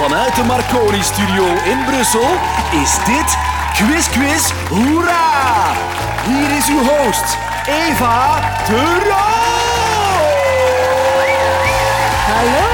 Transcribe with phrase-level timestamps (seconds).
[0.00, 2.30] Vanuit de Marconi Studio in Brussel
[2.82, 3.36] is dit
[3.74, 5.72] Quiz Quiz Hoera!
[6.26, 8.76] Hier is uw host, Eva de
[9.08, 9.58] Roo!
[12.32, 12.68] Hallo!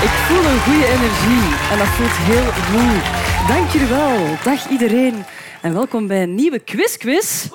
[0.00, 3.02] Ik voel een goede energie en dat voelt heel goed.
[3.48, 4.36] Dank jullie wel.
[4.42, 5.24] Dag iedereen
[5.60, 7.46] en welkom bij een nieuwe Quiz Quiz.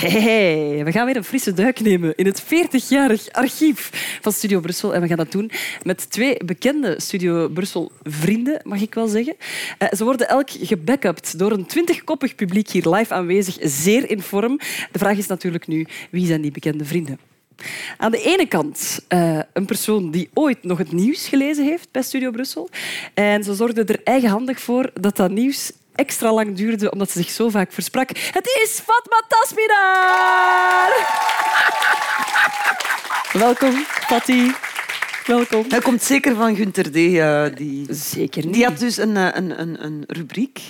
[0.00, 3.90] Hey, we gaan weer een frisse duik nemen in het 40-jarig archief
[4.20, 4.94] van Studio Brussel.
[4.94, 5.50] En we gaan dat doen
[5.82, 9.36] met twee bekende Studio Brussel vrienden, mag ik wel zeggen.
[9.78, 14.56] Eh, ze worden elk gebackupt door een twintigkoppig publiek hier live aanwezig, zeer in vorm.
[14.92, 17.18] De vraag is natuurlijk nu, wie zijn die bekende vrienden?
[17.96, 22.02] Aan de ene kant eh, een persoon die ooit nog het nieuws gelezen heeft bij
[22.02, 22.68] Studio Brussel.
[23.14, 27.30] En ze zorgde er eigenhandig voor dat dat nieuws extra lang duurde, omdat ze zich
[27.30, 28.08] zo vaak versprak.
[28.08, 30.90] Het is Fatma Tasminaar!
[33.44, 34.50] Welkom, Fatty.
[35.26, 35.64] Welkom.
[35.68, 36.94] Hij komt zeker van Gunter D.
[36.96, 38.54] eh, die, Zeker niet.
[38.54, 40.60] die had dus een, eh, een, een, een rubriek.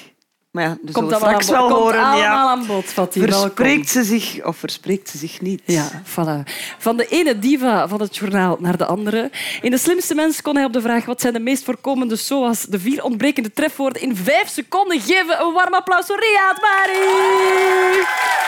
[0.57, 2.01] Maar ja, dus Komt we allemaal straks wel Komt horen.
[2.01, 2.47] allemaal Ja.
[2.51, 2.85] aan bod.
[3.11, 5.63] Verspreekt ze zich of verspreekt ze zich niet?
[5.65, 6.53] Ja, voilà.
[6.79, 9.31] Van de ene diva van het journaal naar de andere.
[9.61, 12.63] In De Slimste Mens kon hij op de vraag wat zijn de meest voorkomende SOA's
[12.65, 15.41] de vier ontbrekende trefwoorden in vijf seconden geven.
[15.41, 18.46] Een warm applaus voor Riyad Mari.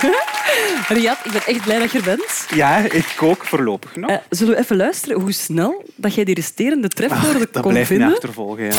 [0.88, 2.46] Riyad, ik ben echt blij dat je er bent.
[2.54, 4.10] Ja, ik ook voorlopig nog.
[4.10, 7.90] Eh, zullen we even luisteren hoe snel dat jij die resterende trefwoorden dat kon blijft
[7.90, 8.14] me vinden?
[8.14, 8.64] achtervolgen.
[8.64, 8.72] Ja.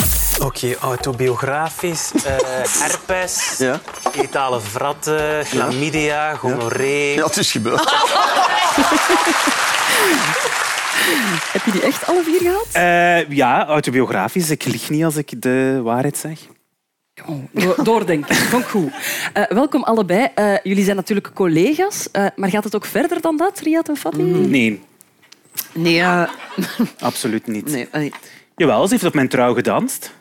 [0.46, 2.36] Oké, autobiografisch, eh,
[2.82, 3.80] herpes, Ja.
[4.12, 7.16] genitale vratten, chlamydia, gonorree.
[7.16, 7.94] Ja, het is gebeurd.
[11.52, 12.68] Heb je die echt alle vier gehad?
[12.72, 14.50] Eh, ja, autobiografisch.
[14.50, 16.40] Ik lieg niet als ik de waarheid zeg.
[17.28, 18.36] Oh, do- doordenken.
[18.36, 18.92] Vond ik goed.
[19.34, 20.28] Eh, welkom allebei.
[20.36, 23.98] Eh, jullie zijn natuurlijk collega's, eh, maar gaat het ook verder dan dat, Riyad en
[23.98, 24.26] Fatih?
[24.26, 24.82] Nee,
[25.74, 26.24] Nee, eh,
[27.00, 27.88] absoluut niet.
[27.92, 28.12] nee.
[28.56, 30.12] Jawel, ze heeft op mijn trouw gedanst.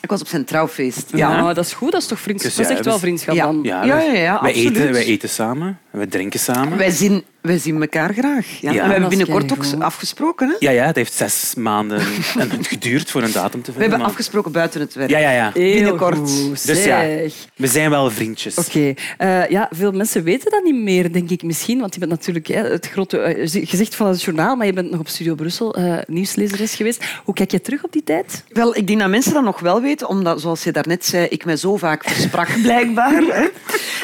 [0.00, 1.10] ik was op zijn trouwfeest.
[1.14, 1.92] Ja, dat is goed.
[1.92, 2.50] Dat is toch vriendschap?
[2.50, 3.44] Dus dat is echt wel dus- vriendschap Ja.
[3.44, 3.60] dan.
[3.62, 4.76] Ja, Ja, ja, ja, wij, absoluut.
[4.76, 6.78] eten, wij eten samen en we drinken samen.
[6.78, 8.46] Wij zien, wij zien elkaar graag.
[8.60, 8.70] Ja.
[8.72, 8.80] Ja.
[8.80, 10.48] En we hebben binnenkort ook afgesproken.
[10.48, 10.54] Hè?
[10.58, 11.98] Ja, ja, het heeft zes maanden
[12.38, 13.80] en het geduurd voor een datum te We vinden.
[13.80, 15.10] hebben maar- afgesproken buiten het werk.
[15.10, 15.50] Ja, ja, ja.
[15.54, 16.16] Heel Binnenkort.
[16.30, 17.00] goed, Dus ja.
[17.56, 18.56] We zijn wel vriendjes.
[18.56, 18.94] Oké.
[19.18, 21.80] Eh, ja, veel mensen weten dat niet meer, denk ik misschien.
[21.80, 24.90] Want je bent natuurlijk hè, het grote eh, gezicht van het journaal, maar je bent
[24.90, 27.04] nog op Studio Brussel eh, nieuwslezeres geweest.
[27.24, 28.44] Hoe kijk je terug op die tijd?
[28.48, 31.44] Wel, ik denk dat mensen dat nog wel weten, omdat, zoals je daarnet zei, ik
[31.44, 33.22] mij zo vaak versprak, blijkbaar.
[33.22, 33.46] Hè.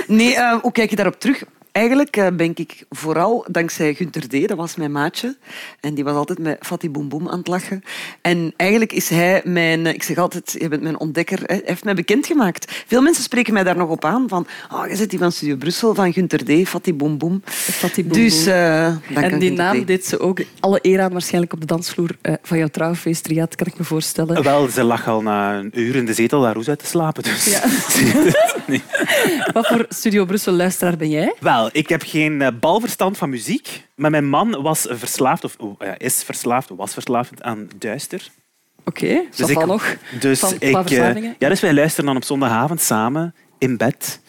[0.07, 1.43] Nee, eh, hoe kijk je daarop terug?
[1.79, 5.37] Eigenlijk eh, ben ik vooral dankzij Gunter D., dat was mijn maatje.
[5.81, 7.83] En die was altijd met Fatih Boom Boom aan het lachen.
[8.21, 9.87] En eigenlijk is hij mijn...
[9.87, 11.39] eh, Ik zeg altijd, je bent mijn ontdekker.
[11.43, 12.83] Hij heeft mij bekendgemaakt.
[12.87, 14.29] Veel mensen spreken mij daar nog op aan.
[14.29, 17.43] Van, oh, je zit die van Studio Brussel, van Gunter D., Fatih Boom Boom.
[17.45, 18.55] Fatih Boom Dus Boom.
[18.55, 22.11] eh, dank en die naam deed ze ook alle eer aan waarschijnlijk op de dansvloer
[22.43, 24.43] van jouw trouwfeest, kan ik me voorstellen.
[24.43, 27.23] Wel, ze lag al na een uur in de zetel daar roes uit te slapen.
[27.23, 27.45] Dus.
[27.45, 27.63] Ja.
[29.53, 31.35] Wat voor Studio Brussel luisteraar ben jij?
[31.41, 35.75] Wel, ik heb geen eh, balverstand van muziek, maar mijn man was verslaafd, of oh,
[35.79, 38.31] ja, is verslaafd, was verslaafd aan duister.
[38.85, 39.97] Oké, dus dat ik, nog.
[40.21, 44.21] Dus, van, ik, eh, ja, dus wij luisteren dan op zondagavond samen in bed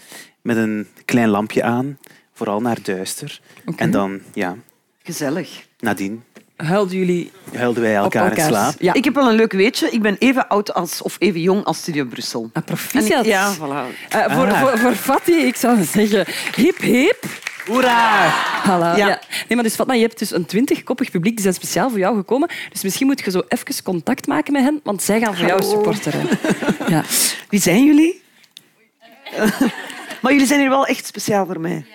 [0.42, 1.98] met een klein lampje aan,
[2.34, 3.42] vooral naar duister.
[3.66, 3.84] Oké.
[3.84, 4.56] En dan, ja,
[5.04, 5.68] Gezellig.
[5.80, 6.24] nadien
[6.66, 8.74] Huilden jullie huilden wij op elkaar in slaap.
[8.80, 8.94] Ja.
[8.94, 9.90] Ik heb wel een leuk weetje.
[9.92, 12.42] Ik ben even oud als, of even jong als Studio Brussel.
[12.44, 13.25] Ah, En proficiat.
[13.25, 13.59] ik- ja, voilà.
[14.09, 14.59] Eh, voor, Ah.
[14.62, 16.25] voor, voor Fatih, ik zou zeggen,
[16.56, 17.24] hip hip.
[17.68, 18.30] Hoera!
[18.64, 18.68] Voilà.
[18.68, 18.96] Ja.
[18.98, 19.06] Ja.
[19.08, 22.16] Nee, maar dus, Fatma, je hebt dus een twintigkoppig publiek, die zijn speciaal voor jou
[22.16, 22.50] gekomen.
[22.72, 25.62] Dus misschien moet je zo even contact maken met hen, want zij gaan voor jou
[25.62, 25.74] Hallo.
[25.75, 26.28] supporteren.
[26.88, 27.03] Ja.
[27.50, 28.22] Wie zijn jullie?
[30.22, 31.86] maar jullie zijn hier wel echt speciaal voor mij.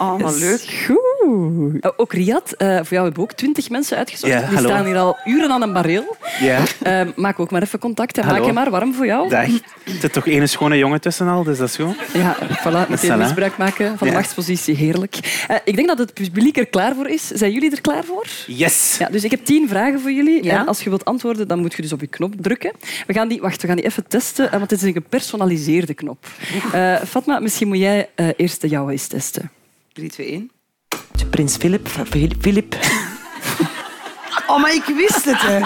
[0.00, 0.60] Oh, wat leuk.
[0.86, 1.84] Goed.
[1.84, 4.32] Oh, ook Riyad, eh, voor jou hebben we ook twintig mensen uitgezocht.
[4.32, 4.68] Ja, die hallo.
[4.68, 6.16] staan hier al uren aan een bareel.
[6.40, 8.38] Ja, Eh, maak ook maar even contact en Hallo.
[8.38, 9.28] maak je maar warm voor jou.
[9.28, 9.46] dag.
[9.46, 9.60] Er
[10.00, 11.94] zit toch één schone jongen tussen al, dus dat is goed.
[12.12, 14.74] Ja, voilà, meteen misbruik maken van de machtspositie.
[14.76, 15.44] Heerlijk.
[15.48, 17.26] Eh, ik denk dat het publiek er klaar voor is.
[17.26, 18.26] Zijn jullie er klaar voor?
[18.46, 18.96] Yes!
[18.98, 20.44] Ja, dus ik heb tien vragen voor jullie.
[20.44, 20.58] Ja?
[20.60, 22.72] En als je wilt antwoorden, dan moet je dus op je knop drukken.
[23.06, 25.94] We gaan die, wacht, we gaan die even testen, eh, want het is een gepersonaliseerde
[25.94, 26.26] knop.
[26.72, 29.50] Eh, Fatma, misschien moet jij eh, eerst de jouwe eens testen.
[30.00, 30.50] 3, 2, 1.
[31.30, 31.88] Prins Philip,
[32.40, 32.76] Philip.
[34.46, 35.40] Oh, maar ik wist het.
[35.40, 35.58] Hè.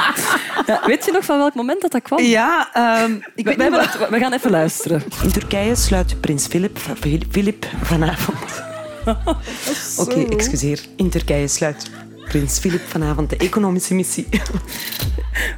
[0.72, 2.22] Ja, weet je nog van welk moment dat, dat kwam?
[2.22, 5.02] Ja, ehm, ik We, weet we hebben het- we gaan even luisteren.
[5.22, 6.78] In Turkije sluit prins Philip,
[7.30, 8.62] Philip vanavond.
[10.02, 10.80] Oké, excuseer.
[10.96, 11.90] In Turkije sluit
[12.28, 14.28] prins Philip vanavond de economische missie.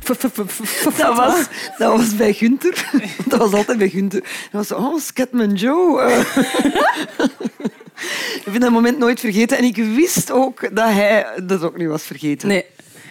[0.05, 1.47] Dat was,
[1.79, 2.91] dat was bij Gunther.
[3.27, 4.21] Dat was altijd bij Gunther.
[4.53, 6.03] Dat was, oh, Scatman Joe.
[8.35, 9.59] Ik vind dat moment nooit vergeten.
[9.59, 12.49] En ik wist ook dat hij dat ook niet was vergeten.
[12.49, 12.65] Nee.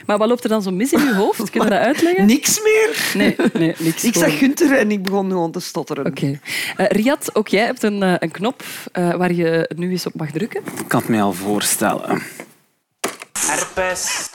[0.06, 1.50] Maar wat loopt er dan zo mis in je hoofd?
[1.50, 2.26] Kun je dat uitleggen?
[2.26, 3.12] Niks meer.
[3.14, 4.04] Nee, nee niks.
[4.04, 6.06] Ik zag Gunther en ik begon gewoon te stotteren.
[6.06, 6.40] Oké.
[6.78, 10.14] Eh, Riyad, ook jij hebt een, eh, een knop eh, waar je nu eens op
[10.16, 10.62] mag drukken.
[10.80, 12.22] Ik kan het mij al voorstellen.
[13.40, 14.30] Herpes.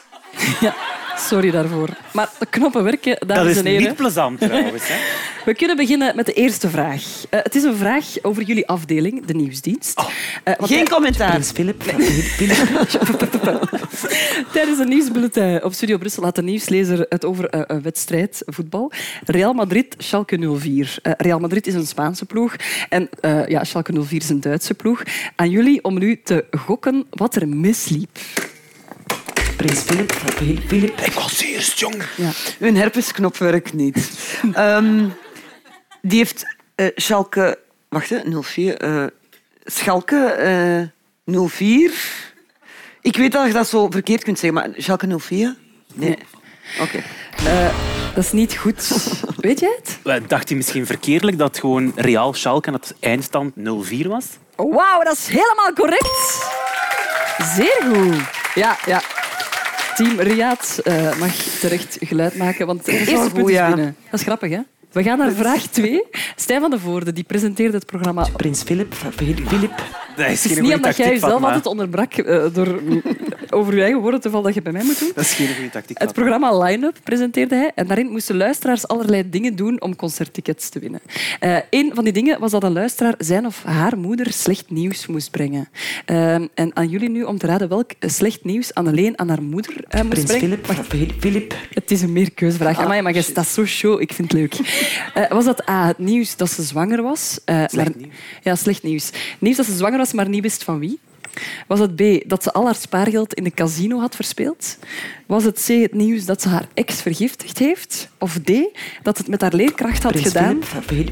[0.61, 0.75] Ja,
[1.21, 1.89] sorry daarvoor.
[2.13, 3.83] Maar de knoppen werken, Dat dames is en heren.
[3.83, 4.89] niet plezant trouwens.
[4.89, 4.95] Hè?
[5.45, 7.03] We kunnen beginnen met de eerste vraag.
[7.31, 9.99] Eh, het is een vraag over jullie afdeling, de nieuwsdienst.
[9.99, 10.07] Oh.
[10.45, 11.31] Eh, Geen commentaar.
[11.31, 11.83] Prins Philip.
[14.53, 18.93] Tijdens een nieuwsbulletin op Studio Brussel had de nieuwslezer het over eh, een wedstrijd voetbal.
[19.25, 20.99] Real Madrid, Schalke 04.
[21.03, 22.57] Eh, Real Madrid is een Spaanse ploeg
[22.89, 25.03] en eh, ja, Schalke 04 is een Duitse ploeg.
[25.37, 28.19] Aan jullie om nu te gokken wat er misliep.
[29.61, 30.13] Prins Philip
[30.67, 31.01] Philip.
[31.01, 32.03] Ik was eerst jong.
[32.17, 32.31] Ja.
[32.59, 34.11] Hun herpesknop werkt niet.
[34.53, 35.09] Ehm,
[36.03, 37.59] die heeft eh Schalke...
[37.89, 38.77] Wacht, hè, 04.
[38.77, 39.05] eh
[39.65, 40.17] Schalke
[41.27, 41.93] eh 04.
[43.01, 45.57] Ik weet dat je dat zo verkeerd kunt zeggen, maar Schalke 04?
[45.95, 46.19] Nee.
[46.81, 47.03] Oké.
[48.15, 48.89] Dat is niet goed.
[49.37, 50.29] Weet jij het?
[50.29, 53.63] Dacht hij misschien verkeerdelijk dat gewoon Real Schalke dat eindstand 0-4
[54.07, 54.27] was?
[54.57, 56.49] Wauw, dat is helemaal correct.
[57.57, 58.15] Zeer goed.
[58.55, 59.03] Ja, ja.
[60.05, 63.67] Team Riyad eh, mag terecht geluid maken, want het eerste punt is ja.
[63.67, 63.97] binnen.
[64.11, 64.61] Dat is grappig, hè?
[64.93, 66.03] We gaan naar vraag 2.
[66.37, 68.27] Stijn van de Voorde die presenteerde het programma.
[68.37, 69.73] Prins Philip Philip.
[70.17, 72.81] Dat is Het is geen niet omdat jij jezelf altijd onderbrak eh, door
[73.51, 75.13] over je eigen woorden te vallen dat je bij mij moet doen.
[75.15, 75.99] Dat is geen goede tactiek.
[75.99, 80.79] Het programma Line-Up presenteerde hij en daarin moesten luisteraars allerlei dingen doen om concerttickets te
[80.79, 81.01] winnen.
[81.41, 85.07] Eh een van die dingen was dat een luisteraar zijn of haar moeder slecht nieuws
[85.07, 85.69] moest brengen.
[86.05, 89.75] Eh, en aan jullie nu om te raden welk slecht nieuws Anneleen aan haar moeder
[89.91, 90.41] moest Prins brengen.
[90.41, 90.85] Philip van
[91.19, 91.55] Philip.
[91.75, 92.79] Het is een meerkeuzevraag.
[92.79, 94.01] Ah, Amai, maar je staat zo show.
[94.01, 94.55] Ik vind het leuk.
[95.15, 97.39] Eh, was dat A, het nieuws dat ze zwanger was?
[97.45, 98.15] eh, maar, nieuws.
[98.43, 99.11] Ja, slecht nieuws.
[99.39, 100.99] Nieuws dat ze zwanger was, maar niet wist van wie?
[101.67, 104.77] Was het B, dat ze al haar spaargeld in de casino had verspeeld?
[105.27, 108.09] Was het C, het nieuws dat ze haar ex vergiftigd heeft?
[108.19, 108.53] Of D,
[109.03, 110.61] dat het met haar leerkracht had Prins gedaan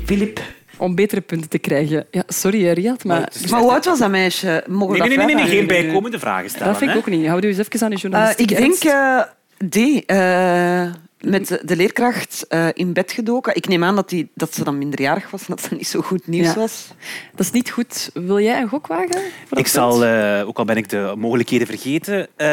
[0.05, 0.41] Philip
[0.76, 2.06] om betere punten te krijgen?
[2.11, 3.32] Ja, sorry, hè, Riyad, maar...
[3.50, 4.65] Maar hoe oud was dat meisje?
[4.69, 5.85] Mogen we Nee, nee, nee, nee, nee, geen vragen?
[5.85, 6.67] bijkomende vragen stellen.
[6.69, 7.03] dat vind ik hè.
[7.03, 7.26] ook niet.
[7.29, 8.50] Houd u eens even aan de Eh, journalistiek.
[8.50, 9.20] ik denk eh,
[9.69, 10.05] D.
[10.06, 13.55] eh, met de- leerkracht eh, in bed gedoken.
[13.56, 16.00] Ik neem aan dat, die, dat ze dan minderjarig was en dat ze niet zo
[16.00, 16.55] goed nieuws Ja.
[16.55, 16.91] was.
[17.31, 18.11] Dat is niet goed.
[18.15, 19.20] Wil jij een gok wagen?
[19.50, 22.47] Ik zal, eh, ook al ben ik de mogelijkheden vergeten, eh,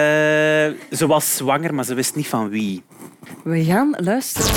[0.97, 2.83] ze was zwanger, maar ze wist niet van wie.
[3.43, 4.51] We gaan luisteren.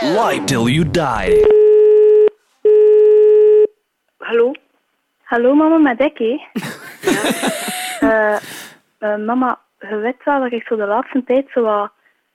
[0.00, 1.60] Lie till you die.
[4.18, 4.52] Hallo?
[5.22, 6.42] Hallo, mama, met Ekkie.
[8.00, 8.36] Eh,
[8.98, 11.92] eh, mama, je weet wel dat ik zo de laatste tijd zo wat,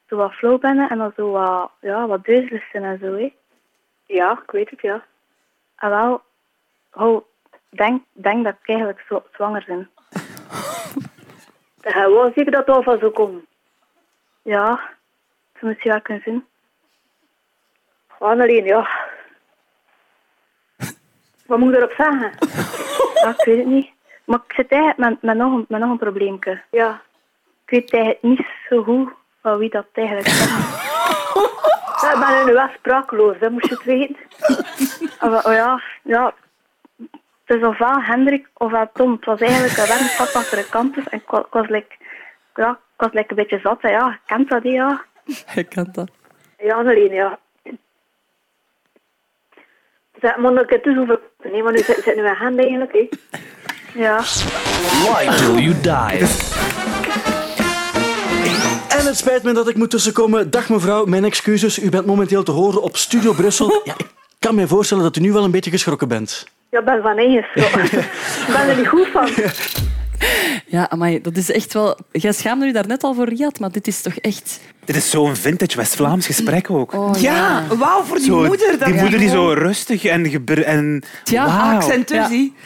[0.08, 3.14] zo wat flauw ben en dan zo wat, ja, wat duizelig en zo.
[3.14, 3.34] Hè.
[4.06, 5.06] Ja, ik weet het, ja.
[5.76, 6.22] En wel,
[6.94, 7.22] oh,
[7.70, 9.90] denk, denk dat ik eigenlijk zo, zwanger ben.
[11.82, 13.46] Ja, was zeker dat het al van zou komen.
[14.42, 14.90] Ja,
[15.60, 16.46] zo moet je wel kunnen zien.
[18.20, 18.90] Annelien, ja.
[21.46, 22.32] Wat moet ik erop zeggen?
[23.14, 23.90] Ja, ik weet het niet.
[24.26, 26.62] Maar ik zit eigenlijk met, met, nog, een, met nog een probleempje.
[26.72, 27.02] Ja.
[27.66, 29.14] Ik weet eigenlijk niet zo goed
[29.48, 30.40] van wie dat eigenlijk is.
[32.02, 34.26] ja ik ben nu wel sprakeloos, dat moest je het weten.
[35.20, 36.34] Wel, oh ja, ja.
[37.46, 39.12] Het is ofwel Hendrik ofwel Tom.
[39.12, 41.04] Het was eigenlijk een weddenschap achter de campus.
[41.10, 41.96] En ik was, ik was, like,
[42.56, 43.82] ja, ik was like een beetje zat.
[43.82, 43.90] hè.
[43.90, 45.06] Ja, je kent dat, hè, ja.
[45.56, 46.10] Je kan dat.
[46.58, 47.40] Ja, Annelien, ja.
[50.22, 51.20] Zeg, maar ik het dus over...
[51.44, 53.08] Nee, maar nu zit, zit nu mijn hand eigenlijk, hè.
[53.94, 54.18] Ja.
[55.04, 56.28] Lie till you die.
[58.90, 60.50] En het spijt me dat ik moet tussenkomen.
[60.50, 61.80] Dag mevrouw, mijn excuses.
[61.80, 63.82] U bent momenteel te horen op Studio Brussel.
[63.84, 64.06] Ja, ik
[64.40, 66.46] kan me voorstellen dat u nu wel een beetje geschrokken bent.
[66.72, 67.92] Ja, ik ben van schuld.
[68.48, 69.30] Ik ben er niet goed van.
[70.66, 71.98] Ja, amai, dat is echt wel...
[72.12, 74.60] Jij schaamde je daar net al voor Riyad, maar dit is toch echt...
[74.86, 76.94] Dit is zo'n vintage West-Vlaams gesprek ook.
[76.94, 78.76] Oh, Ja, wauw, voor die Zo, moeder.
[78.80, 80.30] Dat die moeder die zo rustig en...
[80.30, 81.74] gebr- en Ja.
[81.76, 82.18] Accent dus,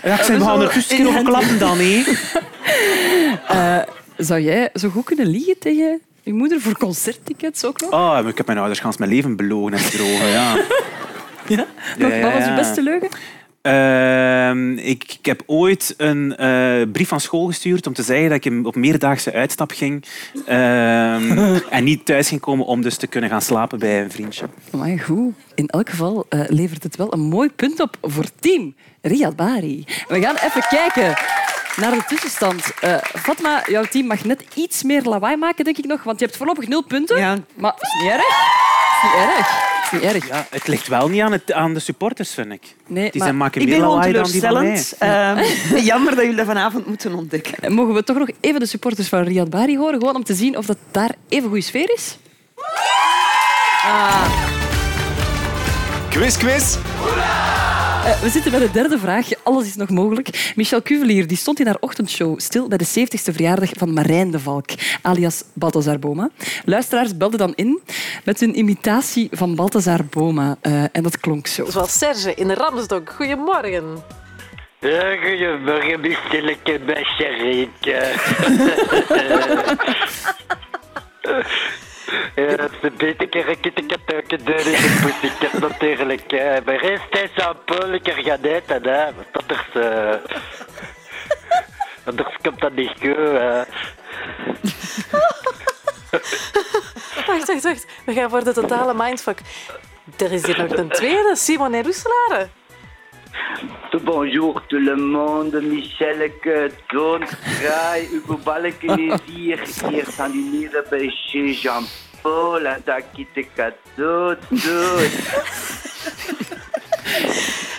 [0.04, 0.24] Ja.
[0.24, 2.04] zei, we gaan er in klappen dan, hé.
[4.18, 6.02] Zou jij zo goed kunnen liegen tegen
[6.32, 7.92] je moeder voor concerttickets ook nog?
[7.92, 10.56] Oh, ik heb mijn ouders gans mijn leven belogen en bedrogen, ja.
[11.48, 11.66] Ja?
[11.98, 13.10] Ja, Wat- ja, Wat was je beste leugen?
[13.62, 18.46] Ehm, ik, ik heb ooit een eh, brief van school gestuurd om te zeggen dat
[18.46, 20.06] ik op meerdaagse uitstap ging
[20.46, 24.46] ehm, en niet thuis ging komen om dus te kunnen gaan slapen bij een vriendje.
[24.72, 28.76] Maar goed, in elk geval eh, levert het wel een mooi punt op voor team
[29.02, 29.86] Riyad Bari.
[30.08, 31.14] We gaan even kijken
[31.76, 32.74] naar de tussenstand.
[32.80, 36.26] Eh, Fatma, jouw team mag net iets meer lawaai maken, denk ik nog, want je
[36.26, 37.18] hebt voorlopig nul punten.
[37.20, 37.38] Ja.
[37.56, 38.24] Maar is niet erg.
[38.24, 39.70] Is niet erg.
[39.84, 40.28] Is niet erg.
[40.28, 42.76] Ja, het ligt wel niet aan, het, aan de supporters, vind ik.
[42.88, 44.82] Nee, Die maar zijn maken Ik meer ben gewoon die van mij.
[44.82, 44.94] teleurstellend.
[44.98, 47.74] Ehm, jammer dat jullie dat vanavond moeten ontdekken.
[47.74, 50.58] mogen we toch nog even de supporters van Riyad Bari horen, gewoon om te zien
[50.58, 52.18] of dat daar even goede sfeer is?
[56.10, 56.76] Quiz, quiz.
[58.06, 59.28] Eh, we zitten bij de derde vraag.
[59.44, 60.54] Alles is nog mogelijk.
[60.56, 64.40] Michel Cuvelier die stond in haar ochtendshow stil bij de 70ste verjaardag van Marijn de
[64.40, 64.70] Valk,
[65.02, 66.30] alias Balthazar Boma.
[66.66, 67.82] Luisteraars belden dan in
[68.24, 70.58] met hun imitatie van Balthazar Boma.
[70.62, 71.66] Eh, en dat klonk zo.
[71.70, 73.10] Zoals Serge in Ramsdok.
[73.10, 74.04] Goedemorgen.
[74.80, 77.06] Ja, goedemorgen, Micheleke, mijn
[82.36, 82.96] Dat is een
[83.74, 84.00] in de
[85.04, 86.32] pussycat natuurlijk.
[86.66, 89.06] Maar eerst eens aan Polen gaan eten, hè.
[89.14, 90.16] Want Anders, eh,
[92.10, 93.64] anders komt dat niet goed, hè.
[97.28, 97.86] Wacht, wacht, wacht.
[98.06, 99.40] We gaan voor de totale mindfuck.
[100.18, 102.50] Er is hier nog een tweede, Simon en Roeselaar.
[104.04, 109.60] Bonjour tout le monde, Michelke, Toon, Kraai, Hugo Balken is hier.
[109.90, 115.20] Hier die nieuwe bij chez Jean-Paul, en daar kiet cadeau, dood.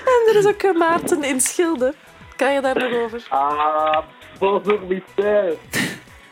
[0.04, 1.94] En er is ook eh, Maarten in Schilde.
[2.37, 3.26] Kan je daar nog over?
[3.28, 3.99] Ah,
[4.38, 5.59] bonjour Michel.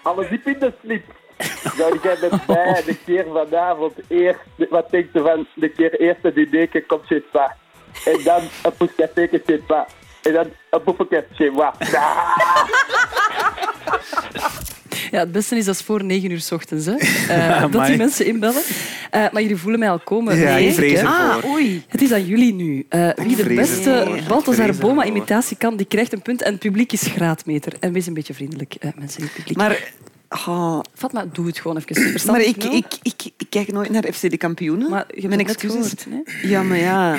[0.02, 1.04] Alles diep in de slip.
[1.76, 6.48] Zou jij met mij de keer vanavond eerst, wat denkt u van de keer eerste
[6.50, 7.50] deken komt chez pas.
[8.04, 9.84] En dan een poescafé chez pas.
[10.22, 11.70] En dan een boeffe chez moi.
[15.10, 16.86] Ja, het beste is dat voor negen uur s ochtends.
[16.86, 16.94] Hè.
[17.28, 18.62] Eh, dat die mensen inbellen.
[19.10, 20.36] Eh, maar jullie voelen mij al komen.
[20.36, 21.06] Ja, Nee, ik vrees hè?
[21.06, 21.42] ervoor.
[21.42, 21.84] Ah, oei.
[21.88, 22.86] Het is aan jullie nu.
[22.88, 26.42] Eh, wie de beste Balthazar Boma-imitatie kan, die krijgt een punt.
[26.42, 27.72] En het publiek is graadmeter.
[27.80, 29.56] En wees een beetje vriendelijk, eh, mensen in het publiek.
[29.56, 29.92] Maar,
[30.28, 32.10] oh, Fatma, doe het gewoon even.
[32.10, 34.90] Verstand maar ik, ik, ik, ik kijk nooit naar FC de kampioenen.
[34.90, 35.76] Maar je hebt Mijn excuses.
[36.02, 36.06] gehoord,
[36.42, 36.48] hè?
[36.48, 37.16] Ja, maar ja.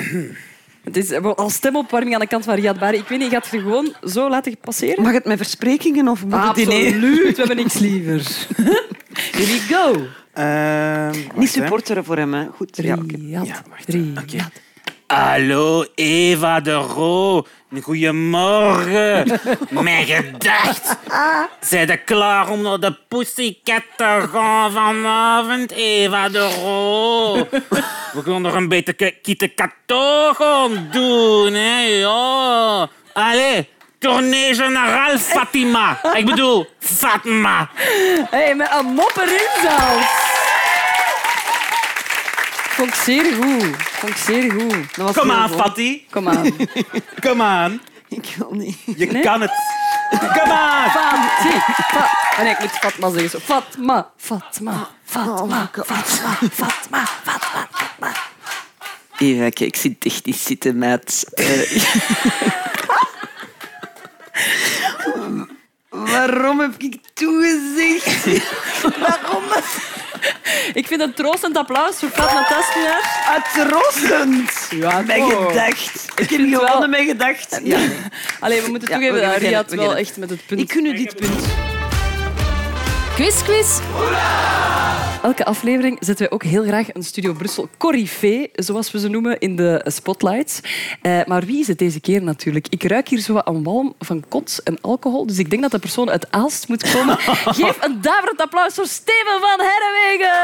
[0.84, 2.96] Het is al stemopwarming aan de kant van Riyad Bari.
[2.98, 5.02] Ik weet niet, gaat het er gewoon zo laten passeren?
[5.02, 6.86] Mag het met versprekingen of moet het in één?
[6.86, 8.22] Absoluut, we hebben niks liever.
[9.32, 9.92] Here we go.
[10.32, 11.60] Ehm, wacht, Niet hè.
[11.60, 12.46] supporteren voor hem, hè.
[12.46, 12.76] Goed.
[12.82, 12.98] Ja.
[13.06, 13.88] Riyad, Ja, wacht.
[13.88, 14.24] Riyad.
[15.12, 17.44] Hallo, Eva de Roo.
[17.82, 19.40] Goedemorgen.
[19.70, 20.96] Mijn gedacht.
[21.60, 27.48] Zijn je klaar om naar de Pussycat te gaan vanavond, Eva de Roo?
[28.12, 31.80] We gaan nog een beetje kittekatoo gaan doen, hè?
[31.80, 32.88] Ja.
[33.12, 36.00] Allee, tournee generaal Fatima.
[36.14, 37.70] Ik bedoel, Fatma.
[38.30, 40.21] Hey, met een mop erin zelfs.
[42.72, 43.76] Vond ik zeer goed.
[43.82, 44.94] Vond ik zeer goed.
[44.96, 45.48] Dat was Kom heel aan.
[45.50, 46.02] Fatty.
[46.10, 46.56] Kom aan.
[47.20, 47.80] Kom aan.
[48.08, 48.76] Ik wil niet.
[48.96, 49.22] Je Nee?
[49.22, 49.52] kan het.
[50.10, 50.90] Kom aan.
[50.90, 51.30] Fatma.
[51.42, 53.30] Zie, Fa ah, nee, ik moet Fatma zeggen.
[53.30, 53.38] Zo.
[53.38, 54.10] Fatma.
[54.16, 54.88] Fatma.
[55.04, 55.32] Fatma.
[55.32, 55.84] Oh.
[55.84, 56.38] Fatma.
[56.52, 57.06] Fatma.
[57.06, 57.06] Fatma.
[57.22, 58.12] Fatma.
[59.18, 61.24] Eva, kijk, ik zie echt niet zitten met...
[61.34, 61.82] eh,
[66.12, 68.24] Waarom heb ik toegezegd?
[69.00, 69.42] Waarom?
[70.80, 73.00] Ik vind een troostend applaus voor Fatma Tasmier.
[73.28, 74.68] Uitroostend.
[74.70, 75.46] Ja, Mijn oh.
[75.46, 76.08] gedacht.
[76.16, 77.60] Ik heb wel- gewonnen mijn gedacht.
[77.64, 77.78] Ja.
[78.40, 80.60] Allee, we moeten Ja, toegeven dat Riyad we wel echt met het punt...
[80.60, 81.71] Ik kun u dit punt.
[83.14, 83.78] Quiz, quiz.
[85.22, 89.38] Elke aflevering zetten wij ook heel graag een Studio Brussel corifee, zoals we ze noemen,
[89.38, 90.60] in de spotlights.
[91.02, 92.66] Eh, maar wie is het deze keer natuurlijk?
[92.68, 95.70] Ik ruik hier zo wat een walm van kots en alcohol, dus ik denk dat
[95.70, 97.18] de persoon uit Aalst moet komen.
[97.58, 100.40] Geef een daverend applaus voor Steven van Herrewegen!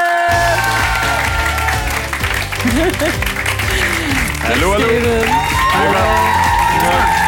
[4.42, 4.86] Hallo, hallo.
[6.78, 7.27] Steven.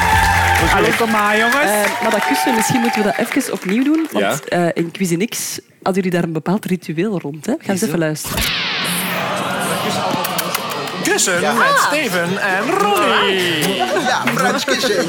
[0.75, 1.71] Allee, kom maar, jongens.
[1.71, 4.09] Eh, maar dat kussen, misschien moeten we dat even opnieuw doen.
[4.13, 7.47] Want eh, in Cuisinix hadden jullie daar een bepaald ritueel rond.
[7.47, 7.55] Hè?
[7.59, 8.43] Gaan eens even luisteren.
[11.11, 13.75] Kussen met Steven en Ronnie.
[14.07, 15.09] Ja, Frans kussen.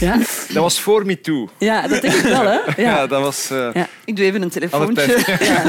[0.00, 0.16] Ja,
[0.52, 1.48] Dat was voor me too.
[1.58, 2.42] ja dat denk ik wel.
[2.46, 2.58] Hè?
[2.82, 3.06] Ja, Ja.
[3.06, 3.50] dat was...
[3.50, 3.88] eh Ja.
[4.04, 5.16] Ik doe even een telefoontje.
[5.40, 5.62] Ja.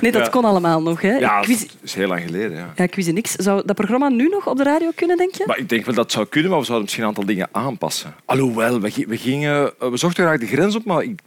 [0.00, 0.28] Nee, dat Ja.
[0.28, 1.00] kon allemaal nog.
[1.00, 1.12] Hè.
[1.16, 2.56] Ja, Quiz, dat is heel lang geleden.
[2.56, 2.72] Ja.
[2.76, 3.32] ja, Cuisinix.
[3.32, 5.44] Zou dat programma nu nog op de radio kunnen, denk je?
[5.46, 7.48] Maar ik denk wel dat het zou kunnen, maar we zouden misschien een aantal dingen
[7.52, 8.14] aanpassen.
[8.24, 11.20] Alhoewel, we, gi- we, gingen, eh, we zochten graag de grens op, maar ik,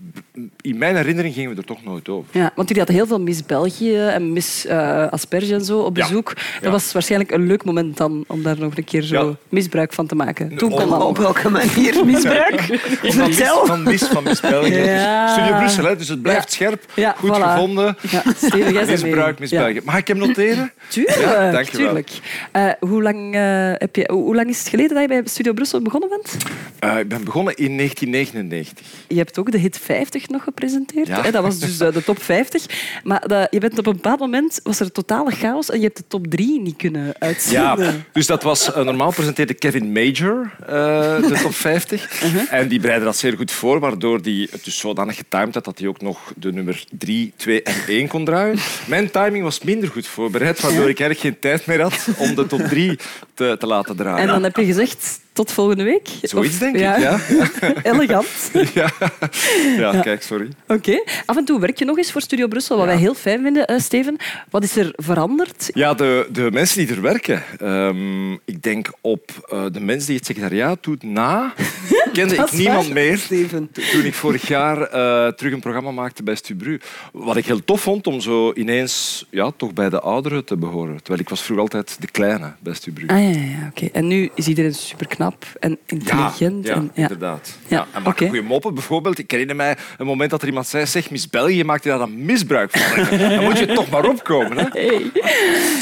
[0.62, 2.30] in mijn herinnering gingen we er toch nooit over.
[2.40, 5.98] Ja, want jullie hadden heel veel Miss België en Miss eh, Asperge en zo op
[5.98, 6.08] Ja.
[6.08, 6.26] bezoek.
[6.36, 6.70] Dat Ja.
[6.70, 9.36] was waarschijnlijk een leuk moment dan om daar nog een keer zo Ja.
[9.50, 10.58] misbruik van te maken.
[10.58, 12.62] Toen kon dat op welke manier misbruik?
[13.02, 14.70] Van mis, van mis, van mis België.
[15.02, 15.28] Ja.
[15.28, 16.84] Studio Brussel, hè, dus het blijft scherp.
[16.96, 17.42] Ja, Goed voilà.
[17.42, 17.98] gevonden.
[18.10, 19.50] Ja, Steven, Misbruik, mee.
[19.50, 19.84] misbruik.
[19.84, 20.72] Mag ik hem noteren?
[20.88, 22.10] Tuurlijk, dank je tuurlijk.
[22.52, 23.42] Eh, hoe, lang, eh,
[23.78, 26.38] heb je, hoe hoe lang is het geleden dat je bij Studio Brussel begonnen bent?
[26.80, 28.86] Eh, ik ben begonnen in 1999.
[29.08, 31.08] Je hebt ook de hit 50 nog gepresenteerd.
[31.08, 31.22] Ja.
[31.22, 31.32] hè?
[31.32, 32.66] Dat was dus de top 50.
[33.04, 35.98] Maar dat, je bent op een bepaald moment was er totale chaos en je hebt
[35.98, 38.06] de top 3 niet kunnen Ja, uitzenden.
[38.12, 38.74] dus dat was...
[38.74, 40.68] eh, normaal presenteerde Kevin Major eh,
[41.28, 42.00] de top 50.
[42.24, 42.54] Uh-huh.
[42.54, 45.80] En die bereidde dat zeer goed voor, waardoor die het dus zodanig getimed had dat
[45.80, 48.58] hij ook nog de nummer 3, 2 en 1 kon draaien.
[48.88, 52.48] Mijn timing was minder goed voorbereid, waardoor ik eigenlijk geen tijd meer had om de
[52.48, 53.00] top 3
[53.34, 54.20] te, te laten draaien.
[54.20, 56.08] En dan heb je gezegd tot volgende week?
[56.22, 57.20] Zoiets Of- denk ik, ja.
[57.92, 58.28] Elegant.
[58.74, 58.92] ja.
[59.78, 60.02] ja, Ja.
[60.02, 60.48] kijk, sorry.
[60.68, 61.04] Oké.
[61.26, 63.66] Af en toe werk je nog eens voor Studio Brussel, wat wij heel fijn vinden,
[63.68, 64.16] eh, Steven.
[64.50, 65.70] Wat is er veranderd?
[65.74, 67.44] Ja, de, de mensen die er werken.
[67.60, 71.54] Ehm, ik denk op eh, de mensen die het secretariaat doet na,
[72.14, 73.20] kende ik niemand waar, meer
[73.50, 76.80] to- toen ik vorig jaar eh, terug een programma maakte bij Stubru.
[77.14, 80.98] Wat ik heel tof vond om zo ineens ja, toch bij de ouderen te behoren.
[80.98, 83.08] Terwijl ik was vroeger altijd de kleine bij Stubru.
[83.08, 83.86] Ah ja, ja, ja oké.
[83.94, 84.74] En nu is iedereen
[85.60, 86.66] en intelligent.
[86.68, 87.02] Ja, en, ja.
[87.02, 87.58] inderdaad.
[87.68, 89.18] Ja, Ja, en maak goede moppen bijvoorbeeld.
[89.18, 91.98] Ik herinner mij een moment dat er iemand zei: Zeg, Miss België, maakt je daar
[91.98, 93.20] dan misbruik van?
[93.30, 94.58] Dan moet je toch maar opkomen.
[94.58, 94.66] Hè?
[94.72, 95.12] Hey.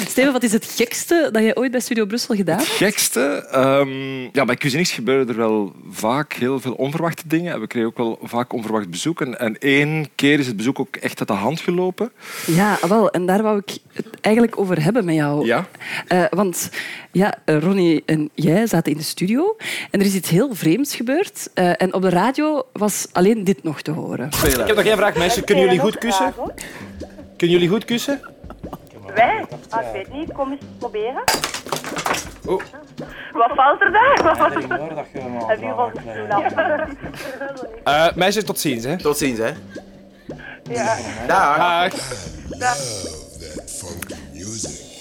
[0.08, 2.70] Steven, wat is het gekste dat je ooit bij Studio Brussel gedaan hebt?
[2.70, 3.48] gekste?
[3.52, 7.54] Ehm, ja, bij Cuisinix gebeuren er wel vaak heel veel onverwachte dingen.
[7.54, 9.22] En we kregen ook wel vaak onverwacht bezoek.
[9.22, 12.12] En, en één keer is het bezoek ook echt uit de hand gelopen.
[12.46, 13.10] Ja, wel.
[13.10, 15.46] En daar wou ik het eigenlijk over hebben met jou.
[15.46, 15.68] Ja?
[16.08, 16.70] Eh, want
[17.12, 19.56] ja, eh, Ronnie en jij zaten in de studio
[19.92, 21.50] en er is iets heel vreemds gebeurd.
[21.54, 24.28] Eh, en op de radio was alleen dit nog te horen.
[24.28, 25.44] Ik heb nog één vraag, meisjes.
[25.44, 26.34] Kunnen jullie goed kussen?
[27.38, 28.22] Kunnen jullie goed kussen?
[29.16, 29.46] Wij?
[29.70, 30.32] Ah, ik weet niet.
[30.34, 31.24] Kom eens proberen.
[32.46, 32.62] Oh.
[33.34, 34.14] Wat valt er daar?
[35.48, 36.54] Heb je van de stoel af?
[37.84, 38.98] Eh, meisjes, tot ziens, hè?
[38.98, 39.52] Tot ziens, hè?
[40.64, 40.98] Ja.
[41.28, 41.94] Dag.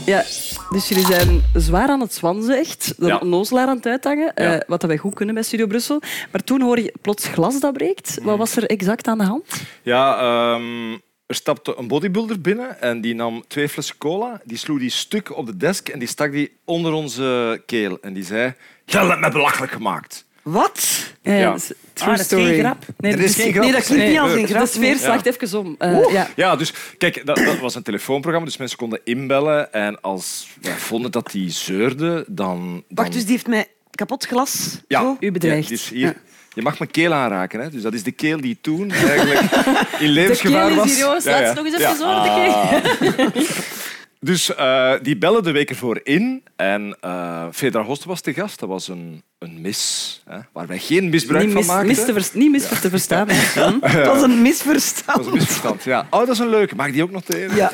[0.05, 0.23] Ja,
[0.71, 2.95] dus jullie zijn zwaar aan het zwanzen, echt.
[2.99, 3.17] De Ja.
[3.17, 6.01] onnozelaar aan het uithangen, eh, wat dat wij goed kunnen bij Studio Brussel.
[6.33, 8.19] Maar toen hoor je plots glas dat breekt.
[8.23, 9.63] Wat was er exact aan de hand?
[9.83, 10.93] Ja, ehm,
[11.27, 14.41] er stapte een bodybuilder binnen en die nam twee flessen cola.
[14.45, 17.99] Die sloeg die stuk op de desk en die stak die onder onze keel.
[18.01, 20.27] En die zei, jij hebt me belachelijk gemaakt.
[20.53, 21.05] Wat?
[21.23, 21.51] Ja, ja, Ja.
[21.51, 22.59] dat is Ah, true dat is geen story.
[22.59, 22.85] grap.
[22.99, 23.63] Nee, Er dat is geen grap.
[23.65, 24.67] Nee, dat klinkt niet als een De grap.
[24.67, 24.99] sfeer nee.
[24.99, 25.75] slaagt even om.
[25.79, 26.29] Eh, ja.
[26.37, 29.73] Ja, dus kijk, dat, dat was een telefoonprogramma, dus mensen konden inbellen.
[29.73, 32.59] En als wij vonden dat die zeurde, dan...
[32.59, 34.81] dan Wacht, dus die heeft mij kapot glas?
[34.89, 35.17] ja, Zo?
[35.21, 35.69] U bedreigt.
[35.69, 36.17] Ja, dus hier,
[36.55, 37.61] Je mag mijn keel aanraken.
[37.61, 37.71] Hè?
[37.71, 39.41] Dus dat is de keel die toen eigenlijk
[39.99, 40.85] in levensgevaar De was.
[40.85, 41.25] keel is hier, jongens.
[41.25, 41.47] Ja, Laat ja.
[41.47, 42.23] het nog eens even Ja.
[42.23, 43.45] horen, de keel.
[44.21, 46.43] Dus eh, die bellen de week ervoor in.
[46.57, 48.59] En eh Fedra Host was te gast.
[48.61, 51.87] Dat was een, een mis, hè, waar wij geen misbruik Niet van maakten.
[51.87, 53.27] mis te vers- niet mis te verstaan.
[54.05, 55.07] was een misverstand.
[55.07, 56.07] Dat was een misverstand, ja.
[56.11, 56.75] Oh, dat is een leuke.
[56.77, 57.57] Mag ik die ook noteren?
[57.57, 57.71] Ja.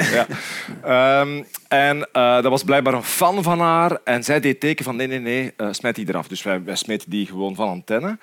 [0.83, 3.99] Ehm, en eh, dat was blijkbaar een fan van haar.
[4.05, 6.29] En zij deed teken van nee, nee, nee, eh, smijt die eraf.
[6.29, 8.19] Dus wij, wij smeten die gewoon van antenne.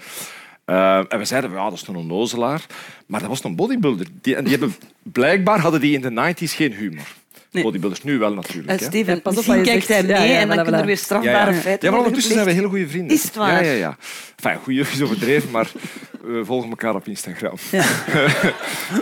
[0.65, 2.65] Eh, en we zeiden, ja, dat is een onnozelaar.
[3.05, 4.05] Maar dat was een bodybuilder.
[4.21, 7.07] Die, en die hebben, blijkbaar hadden die in de 90s geen humor.
[7.52, 8.70] Bodybuilders nu wel natuurlijk.
[8.70, 8.86] Eh, hè.
[8.86, 10.62] Steven, Ja, pas op misschien wat je kijkt hij mee Ja, ja, en dan voilà,
[10.62, 13.16] kunnen er weer strafbare feiten Ja, maar ondertussen zijn we hele goede vrienden.
[13.16, 13.64] Is het waar?
[13.64, 13.98] Ja, ja, ja.
[14.36, 15.72] Enfin, goeie is overdreven, maar
[16.22, 17.56] we volgen elkaar op Instagram.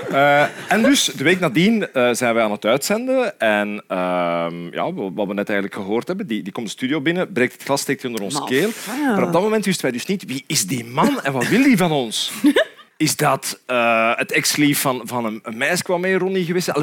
[0.10, 3.40] Eh, en dus, de week nadien eh, zijn wij aan het uitzenden.
[3.40, 7.32] En ehm, ja, wat we net eigenlijk gehoord hebben, die, die komt de studio binnen,
[7.32, 8.70] breekt het glas, steekt onder ons Maar keel.
[9.06, 11.62] Maar op dat moment wisten wij dus niet, wie is die man en wat wil
[11.62, 12.32] hij van ons?
[12.98, 16.74] Is dat eh, het ex-lief van, van een, een meisje waarmee Ronnie geweest is?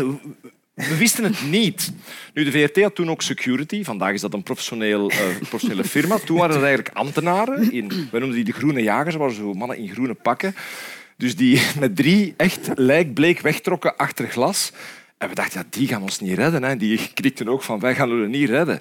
[0.76, 1.92] We wisten het niet.
[2.34, 3.84] Nu, de VRT had toen ook security.
[3.84, 6.18] Vandaag is dat een professioneel, eh, professionele firma.
[6.24, 7.72] Toen waren het eigenlijk ambtenaren.
[7.72, 9.10] In, wij noemden die de groene jagers.
[9.10, 10.54] Dat waren zo mannen in groene pakken.
[11.16, 14.72] Dus die met drie echt lijkbleek wegtrokken achter glas.
[15.18, 16.62] En we dachten, ja, die gaan ons niet redden.
[16.62, 16.76] Hè.
[16.76, 18.80] Die krikten ook van, wij gaan jullie niet redden.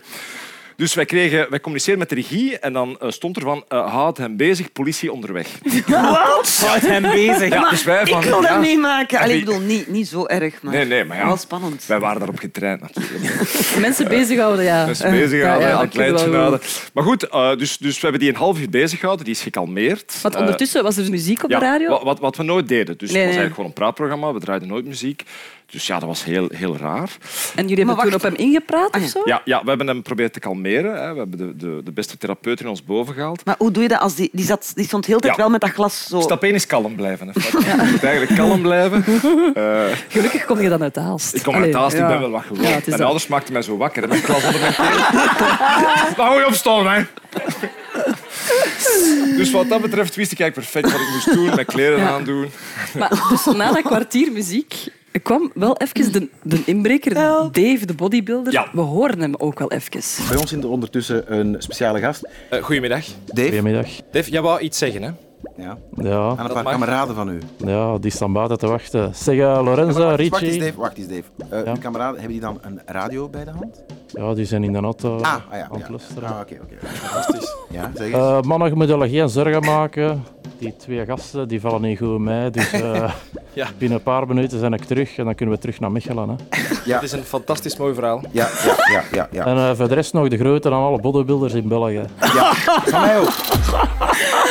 [0.76, 3.92] Dus wij, kregen, wij communiceerden met de regie en dan eh, stond er van, eh
[3.92, 5.48] houd hem bezig, politie onderweg.
[5.88, 6.64] Wat?
[6.66, 7.54] Houd hem bezig.
[7.54, 8.60] Ja, dus wij van, ik wil dat ja.
[8.60, 9.20] meemaken.
[9.20, 11.26] Allee, En ik bedoel, niet, niet zo erg, maar, Nee, nee, maar ja.
[11.26, 11.86] wel spannend.
[11.86, 13.52] Wij waren daarop getraind natuurlijk.
[13.80, 14.86] Mensen bezighouden, ja.
[14.86, 16.60] Dus bezighouden, Ja, wel houden.
[16.94, 19.26] Maar goed, eh, dus, dus we hebben die een half uur bezig gehouden.
[19.26, 20.22] Die is gekalmeerd.
[20.22, 21.90] Want ondertussen was er muziek op ja, de radio.
[21.90, 22.98] Wat, wat, wat we nooit deden.
[22.98, 24.34] Dus Nee, het was eigenlijk gewoon een praatprogramma.
[24.34, 25.24] We draaiden nooit muziek.
[25.72, 27.10] Dus ja, dat was heel, heel raar.
[27.56, 29.22] En jullie hebben toen op hem ingepraat of zo?
[29.26, 31.02] Ja, ja, we hebben hem proberen te kalmeren.
[31.04, 31.14] Hè.
[31.14, 33.46] We hebben de, de, de beste therapeut in ons boven gehaald.
[33.46, 34.30] Maar hoe doe je dat als die...
[34.32, 35.42] Die, zat, die stond heel de tijd Ja.
[35.42, 36.20] wel met dat glas zo...
[36.22, 37.28] Stap 1 is kalm blijven.
[37.28, 37.34] Hè.
[37.86, 39.04] Je moet eigenlijk kalm blijven.
[39.56, 41.36] Eh, Gelukkig kom je dan uit de Aalst.
[41.36, 42.08] ik kom Allee, uit Aalst, ik ja.
[42.08, 42.64] ben wel wat gewoon.
[42.64, 43.00] Ja, mijn dat.
[43.00, 44.02] ouders maakten mij zo wakker.
[44.02, 44.86] hè, Met glas onder mijn keel.
[46.16, 47.02] Dan moet je opstaan, hè.
[49.38, 52.10] Dus wat dat betreft wist ik eigenlijk perfect wat ik moest doen, mijn kleren Ja.
[52.10, 52.50] aandoen.
[52.98, 54.74] Maar dus na dat kwartier muziek
[55.24, 57.14] kwam wel even de, de inbreker,
[57.52, 58.54] Dave, de bodybuilder.
[58.54, 58.68] Ja.
[58.74, 59.92] We horen hem ook wel even.
[60.30, 62.28] Bij ons is er ondertussen een speciale gast.
[62.50, 63.06] Eh, goedemiddag.
[63.26, 63.48] Dave.
[63.48, 63.88] Goedemiddag.
[64.12, 65.10] Dave, jij wou iets zeggen, hè?
[65.58, 65.78] Ja.
[65.96, 66.34] Ja.
[66.38, 67.40] Aan een paar kameraden van u.
[67.58, 69.16] Ja, die staan buiten te wachten.
[69.16, 70.58] Zeg, eh, Lorenzo, wacht, eens, wacht eens.
[70.58, 70.78] Dave.
[70.78, 71.24] Wacht eens, Dave.
[71.50, 73.84] Eh, Uw kameraden, hebben die dan een radio bij de hand?
[74.08, 75.68] Ja, die zijn in de auto Ah, ah ja.
[75.72, 76.30] aan het luisteren.
[76.30, 76.88] Ah, oké, oké.
[76.88, 77.56] Fantastisch.
[77.70, 78.16] Ja, zeg eens.
[78.16, 80.24] Eh, mannen, je moet geen zorgen maken.
[80.60, 82.50] Die twee gasten die vallen niet goed mee.
[82.50, 83.12] Dus eh,
[83.54, 83.68] Ja.
[83.78, 86.30] binnen een paar minuten zijn ik terug en dan kunnen we terug naar Mechelen.
[86.30, 86.58] Hè.
[86.86, 86.94] Ja.
[87.00, 88.22] Het is een fantastisch mooi verhaal.
[88.32, 89.28] Ja, ja, ja, ja.
[89.32, 89.46] ja.
[89.46, 92.02] En eh, voor de rest nog de grote aan alle bodybuilders in België.
[92.20, 92.54] ja.
[92.86, 93.30] Van mij ook.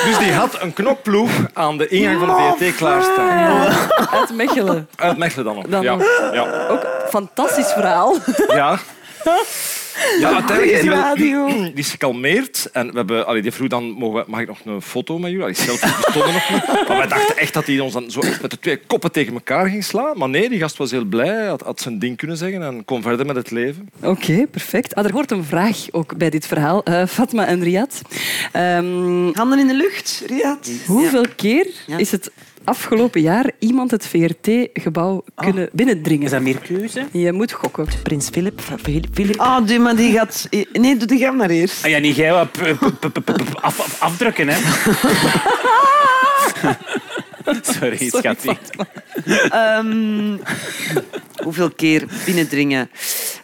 [0.05, 3.73] Dus die had een knopploeg aan de ingang van de VRT klaarstaan.
[4.13, 4.89] Uit Mechelen.
[4.97, 5.65] Uit Mechelen dan nog.
[5.67, 5.97] Dan ja.
[6.33, 6.67] Ja.
[6.69, 8.17] Ook fantastisch verhaal.
[8.49, 8.79] Ja.
[10.21, 11.47] Ja, uiteindelijk is die, radio.
[11.63, 12.69] die is gekalmeerd.
[12.73, 15.31] En we hebben, allee, die vroeg dan, mogen we- mag ik nog een foto met
[15.31, 15.43] jullie?
[15.45, 16.67] Allee, selfies bestonden nog niet.
[16.89, 19.69] Maar wij dachten echt dat hij ons dan zo met de twee koppen tegen elkaar
[19.69, 20.19] ging slaan.
[20.19, 21.27] Maar nee, die gast was heel blij.
[21.29, 23.89] Hij had, had zijn ding kunnen zeggen en kon verder met het leven.
[24.03, 24.95] Oké, perfect.
[24.95, 26.83] Ah, er hoort een vraag ook bij dit verhaal.
[26.85, 28.03] Eh, Fatma en Riyad.
[28.53, 30.71] Ehm, Handen in de lucht, Riyad.
[30.87, 31.99] hoeveel keer Ja.
[31.99, 32.31] is het
[32.65, 36.25] afgelopen jaar iemand het VRT-gebouw kunnen binnendringen?
[36.25, 37.07] Is dat meer keuze?
[37.13, 37.87] Je moet gokken.
[38.03, 39.41] Prins Philip van Philip.
[39.41, 40.49] Ah, die, maar die gaat...
[40.73, 41.85] Nee, doe die gaan maar eerst.
[41.85, 42.59] Ah ja, niet jij wat
[43.61, 44.57] af, afdrukken, hè?
[47.63, 48.57] Sorry, schatje.
[49.49, 50.37] Ehm,
[51.43, 52.91] hoeveel keer binnendringen?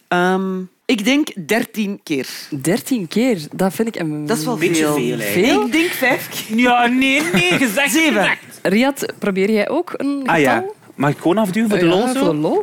[0.09, 2.27] Ehm, ik denk dertien keer.
[2.63, 5.65] 13 keer, dat vind ik een Dat is wel Beetje veel.
[5.67, 6.59] Ik denk vijf keer.
[6.59, 7.93] Ja, nee, nee, gezegd.
[7.93, 8.39] Zeven.
[8.63, 10.55] Riyad, probeer jij ook een Ah ja.
[10.55, 10.75] getal?
[10.95, 12.63] Mag ik gewoon afduwen voor de Ja, lol voor de lol.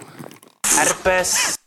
[0.68, 1.58] Herpes.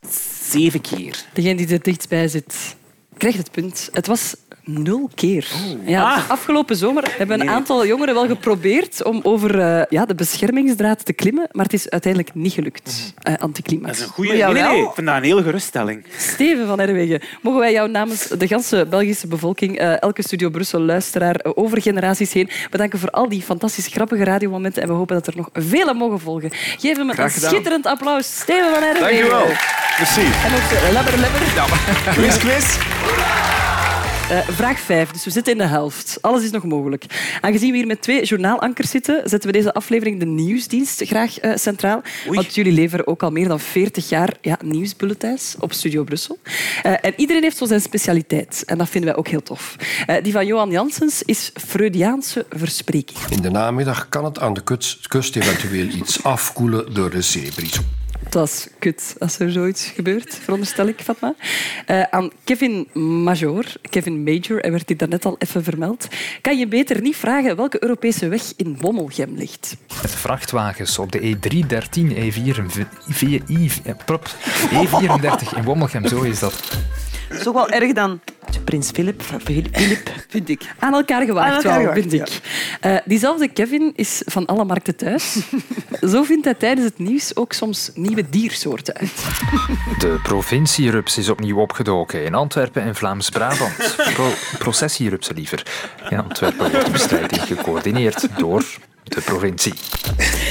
[0.50, 1.24] Zeven keer.
[1.32, 2.76] Degene die er dichtstbij zit,
[3.16, 3.88] krijgt het punt.
[3.92, 4.34] Het was
[4.64, 5.46] nul keer.
[5.87, 6.31] Ja, Ah.
[6.31, 11.12] Afgelopen zomer hebben een aantal jongeren wel geprobeerd om over eh, ja, de beschermingsdraad te
[11.12, 13.14] klimmen, maar het is uiteindelijk niet gelukt.
[13.18, 13.99] Dat anticlimax.
[13.99, 14.33] is een goede...
[14.33, 16.05] Nee, nee, nee, ik vind dat een hele geruststelling.
[16.18, 20.81] Steven van Herwegen, mogen wij jou namens de ganse Belgische bevolking, eh, elke Studio Brussel
[20.81, 25.27] luisteraar, over generaties heen, bedanken voor al die fantastisch grappige radiomomenten en we hopen dat
[25.27, 26.51] er nog vele mogen volgen.
[26.53, 28.37] Geef hem een schitterend applaus.
[28.40, 29.29] Steven van Herwegen.
[29.29, 29.46] Dankjewel.
[29.99, 30.20] Merci.
[30.20, 31.40] En ook lebber, lebber.
[32.14, 32.77] Quiz, quiz.
[34.30, 36.18] Eh, vraag 5, dus we zitten in de helft.
[36.20, 37.04] Alles is nog mogelijk.
[37.40, 41.56] Aangezien we hier met twee journaalankers zitten, zetten we deze aflevering de nieuwsdienst graag eh,
[41.56, 42.02] centraal.
[42.26, 46.38] Want jullie leveren ook al meer dan 40 jaar ja, nieuwsbulletins op Studio Brussel.
[46.82, 48.62] Eh, en iedereen heeft zo zijn specialiteit.
[48.66, 49.76] En dat vinden wij ook heel tof.
[50.06, 53.18] Eh, die van Johan Janssens is Freudiaanse verspreking.
[53.28, 57.80] In de namiddag kan het aan de kust, kust eventueel iets afkoelen door de zeebries.
[58.30, 61.34] Dat is kut als er zoiets gebeurt, veronderstel ik, Fatma.
[61.86, 66.08] Eh, aan Kevin Major, Kevin Major, hij werd hier daarnet al even vermeld.
[66.40, 69.76] Kan je beter niet vragen welke Europese weg in Wommelgem ligt?
[70.02, 72.64] Met vrachtwagens op de E313, E4,
[73.08, 74.26] VI, eh, prop,
[74.70, 76.78] E34 in Wommelgem, zo is dat.
[77.30, 78.20] Dat is ook wel erg dan.
[78.64, 79.78] Prins Philip van Philip.
[80.28, 80.62] Vind ik.
[80.78, 82.40] Aan elkaar gewaagd, Aan elkaar wel, gewaagd, vind ik.
[82.80, 85.38] Eh, diezelfde Kevin is van alle markten thuis.
[86.12, 89.24] Zo vindt hij tijdens het nieuws ook soms nieuwe diersoorten uit.
[89.98, 93.96] De provincierups is opnieuw opgedoken in Antwerpen en Vlaams-Brabant.
[94.14, 95.66] Pro processierupsen liever.
[96.08, 98.64] In Antwerpen wordt de bestrijding gecoördineerd door
[99.14, 99.75] de provincie.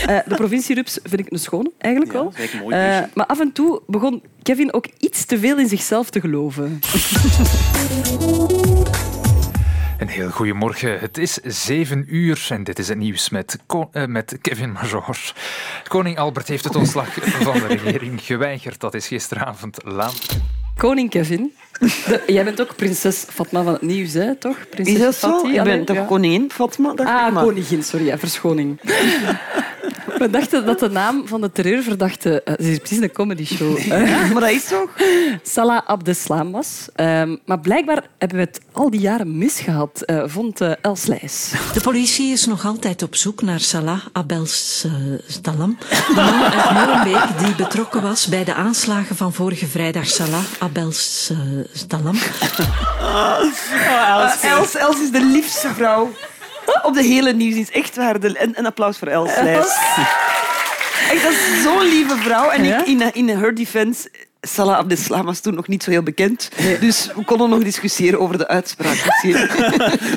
[0.05, 2.23] Eh, de provincierups vind ik een schone, eigenlijk wel.
[2.23, 5.39] dat is eigenlijk een mooi Eh, maar af en toe begon Kevin ook iets te
[5.39, 6.79] veel in zichzelf te geloven.
[9.97, 10.99] Een heel goedemorgen.
[10.99, 13.59] Het is zeven uur en dit is het nieuws met,
[13.91, 15.33] eh, met Kevin Major.
[15.87, 18.79] Koning Albert heeft het ontslag van de regering geweigerd.
[18.79, 20.39] Dat is gisteravond laat.
[20.79, 21.53] Koning Kevin.
[21.79, 24.57] De- jij bent ook prinses Fatma van het nieuws, hè, toch?
[24.69, 25.47] Prinses Is dat zo?
[25.47, 26.03] Ik ben toch ja.
[26.03, 26.93] koningin, Fatma?
[26.95, 28.79] Ah, koningin, sorry, ja, verschoning.
[30.19, 32.41] We dachten dat de naam van de terreurverdachte...
[32.43, 33.77] eh, Het is precies een comedyshow.
[33.77, 34.89] eh, maar dat is toch?
[35.43, 36.67] Salah Abdeslam was.
[36.95, 41.51] Ehm, maar blijkbaar hebben we het al die jaren misgehad, eh, vond Els Leijs.
[41.73, 45.77] De politie is nog altijd op zoek naar Salah Abdeslam,
[46.07, 50.07] de man uit Molenbeek die betrokken was bij de aanslagen van vorige vrijdag.
[50.07, 52.15] Salah Abdeslam.
[53.39, 56.11] Els, Els, Els is de liefste vrouw
[56.87, 57.71] op de hele nieuwsdienst.
[57.71, 58.19] Echt waar.
[58.19, 59.33] De, een, een applaus voor Els.
[61.11, 62.49] Echt, dat is zo'n lieve vrouw.
[62.49, 64.09] En ik, in, in her defense...
[64.41, 66.49] Salah Abdeslam was toen nog niet zo heel bekend.
[66.79, 68.95] Dus we konden nog discussiëren over de uitspraak.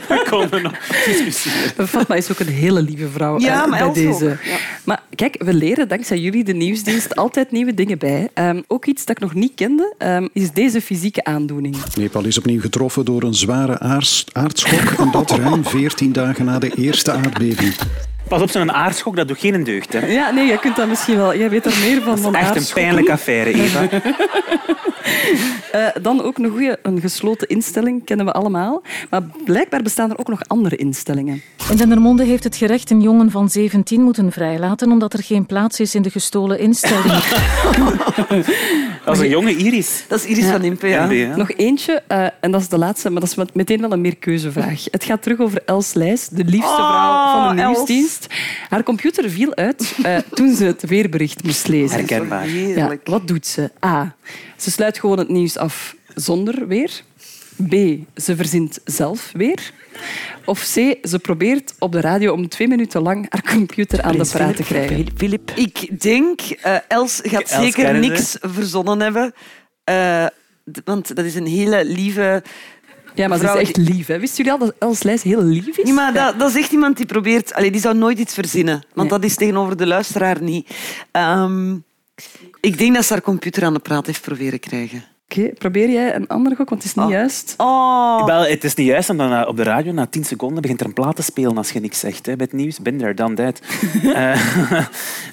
[0.09, 0.73] We konden nog
[1.07, 1.89] discussiëren.
[1.89, 4.25] Fatma is ook een hele lieve vrouw Ja, maar bij deze.
[4.25, 4.57] ja.
[4.85, 8.29] Maar kijk, we leren dankzij jullie, de nieuwsdienst, altijd nieuwe dingen bij.
[8.35, 11.77] Ehm, ook iets dat ik nog niet kende, ehm, is deze fysieke aandoening.
[11.95, 16.59] Nepal is opnieuw getroffen door een zware aars- aardschok en dat ruim 14 dagen na
[16.59, 17.75] de eerste aardbeving.
[18.33, 19.93] Pas op, zo'n aardschok, dat doet geen deugd.
[19.93, 20.07] Hè.
[20.07, 21.37] Ja, nee, jij kunt dat misschien wel.
[21.37, 23.89] Jij weet er meer van dan Echt een pijnlijke affaire, Eva.
[25.73, 28.83] Eh, dan ook een goede, een gesloten instelling, kennen we allemaal.
[29.11, 31.43] Maar blijkbaar bestaan er ook nog andere instellingen.
[31.71, 35.81] In Dendermonde heeft het gerecht een jongen van 17 moeten vrijlaten omdat er geen plaats
[35.81, 37.13] is in de gestolen instelling.
[39.05, 40.05] Dat is een jonge Iris.
[40.09, 41.07] Dat is Iris van Impe, ja.
[41.37, 44.01] Nog eentje, eh, en dat is de laatste, maar dat is met- meteen wel een
[44.01, 44.85] meerkeuzevraag.
[44.91, 48.27] Het gaat terug over Els Lijs, de liefste vrouw van de nieuwsdienst.
[48.69, 51.97] Haar computer viel uit eh, toen ze het weerbericht moest lezen.
[51.99, 52.49] Herkenbaar.
[52.49, 53.71] Ja, wat doet ze?
[53.85, 54.15] A.
[54.63, 57.03] Ze sluit gewoon het nieuws af zonder weer.
[57.69, 57.75] B.
[58.21, 59.73] Ze verzint zelf weer.
[60.45, 60.99] Of C.
[61.09, 64.65] Ze probeert op de radio om twee minuten lang haar computer aan de praat te
[64.65, 65.07] Philip, krijgen.
[65.17, 65.51] Filip.
[65.55, 69.35] Ik denk, eh, Els gaat Els zeker niks verzonnen hebben.
[69.85, 70.27] Eh,
[70.85, 72.43] want dat is een hele lieve...
[73.15, 74.07] Ja, maar ze is echt lief.
[74.07, 74.19] Hè?
[74.19, 75.85] Wisten jullie al dat Els Lijs heel lief is?
[75.85, 77.55] Nee, maar dat, dat is echt iemand die probeert...
[77.55, 78.83] Allee, die zou nooit iets verzinnen.
[78.95, 80.71] Want dat is tegenover de luisteraar niet.
[81.11, 81.75] Ehm,
[82.61, 85.05] ik denk dat ze haar computer aan de praat heeft proberen krijgen.
[85.29, 87.55] Oké, probeer jij een andere gok, want het is niet juist.
[87.57, 88.25] Oh.
[88.27, 90.87] Wel, het is niet juist, omdat na- op de radio na 10 seconden begint er
[90.87, 92.79] een plaat te spelen als je niks zegt hè, bij het nieuws.
[92.81, 93.61] Been there, done that.
[94.15, 94.55] Eh,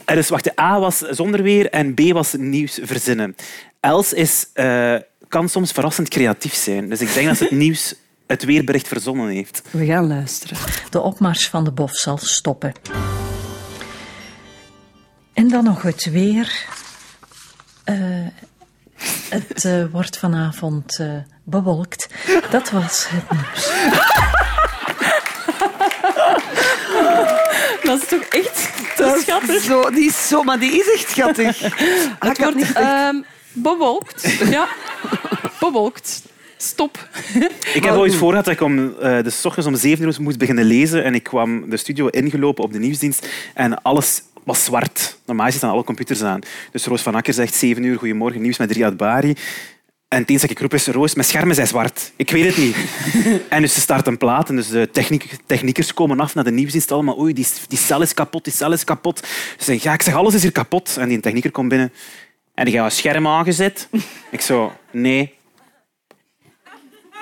[0.05, 3.35] en dus wacht, de A was zonder weer en B was nieuws verzinnen.
[3.79, 4.95] Els is, eh,
[5.27, 6.89] kan soms verrassend creatief zijn.
[6.89, 7.95] Dus ik denk dat ze het nieuws,
[8.27, 9.61] het weerbericht verzonnen heeft.
[9.71, 10.57] We gaan luisteren.
[10.89, 12.71] De opmars van de bof zal stoppen.
[15.33, 16.65] En dan nog het weer.
[19.29, 21.07] Het eh, wordt vanavond eh,
[21.43, 22.09] bewolkt.
[22.49, 23.71] Dat was het nieuws.
[27.83, 29.61] Dat is toch echt te schattig?
[29.61, 31.59] Zo, die is zo, maar die is echt schattig.
[32.19, 33.15] Het wordt ehm,
[33.53, 34.31] bewolkt.
[34.49, 34.67] Ja,
[35.59, 36.21] bewolkt.
[36.57, 37.09] Stop.
[37.73, 40.15] Ik heb ooit voor gehad dat ik om, eh de 's ochtends om 7 uur
[40.19, 44.63] moest beginnen lezen en ik kwam de studio ingelopen op de nieuwsdienst en alles was
[44.63, 45.17] zwart.
[45.25, 46.39] Normaal zitten alle computers aan.
[46.71, 49.35] Dus Roos van Akker zegt 7 uur, goedemorgen, nieuws met Riyad Bari.
[50.07, 52.11] En het eens dat ik roep is, Roos, mijn schermen zijn zwart.
[52.15, 52.75] Ik weet het niet.
[53.49, 56.51] en dus ze start een plaat en dus de techniek, techniekers komen af naar de
[56.51, 57.19] nieuwsdienst allemaal.
[57.19, 59.17] Oei, die, die cel is kapot, die cel is kapot.
[59.57, 60.97] Ze zeggen, ja, ik zeg, alles is hier kapot.
[60.97, 61.93] En die technieker komt binnen.
[62.53, 63.87] En die gaat een scherm aangezet.
[64.31, 65.33] Ik zo, nee.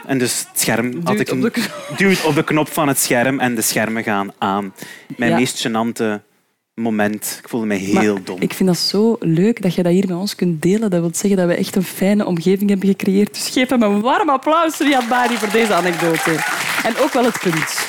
[0.06, 1.66] En dus het scherm had Duwt ik op de
[1.98, 4.74] duwt op de knop van het scherm en de schermen gaan aan.
[5.18, 5.38] Mijn Ja.
[5.38, 6.27] meest gênante
[6.82, 7.40] moment.
[7.44, 8.36] Ik voelde me heel Maar dom.
[8.40, 10.90] Ik vind dat zo leuk dat je dat hier met ons kunt delen.
[10.90, 13.34] Dat wil zeggen dat we echt een fijne omgeving hebben gecreëerd.
[13.34, 16.32] Dus geef hem een warm applaus, Riyad Bari, voor deze anekdote.
[16.84, 17.86] En ook wel het punt.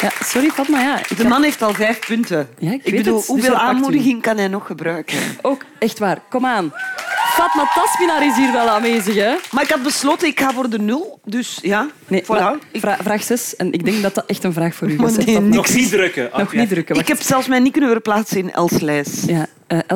[0.00, 0.80] Ja, sorry, Fatma.
[0.80, 2.48] Ja, De man heeft al vijf punten.
[2.58, 5.18] Ja, ik, Ik weet bedoel, het, dus hoeveel aanmoediging kan hij nog gebruiken?
[5.42, 6.20] Ook echt waar.
[6.28, 6.72] Kom aan.
[7.38, 9.34] Fatma Tasminaar is hier wel aanwezig, hè?
[9.50, 11.20] Maar ik had besloten, ik ga voor de nul.
[11.24, 12.26] Dus ja, Nee, voilà.
[12.26, 13.56] maar vra- vraag 6.
[13.56, 15.16] En ik denk dat dat echt een vraag voor u is.
[15.24, 15.40] nee.
[15.40, 16.30] Nog niet drukken.
[16.36, 16.96] Nog niet drukken.
[16.96, 19.22] Ik heb zelfs mij niet kunnen verplaatsen in Els Lijs.
[19.26, 19.46] Ja,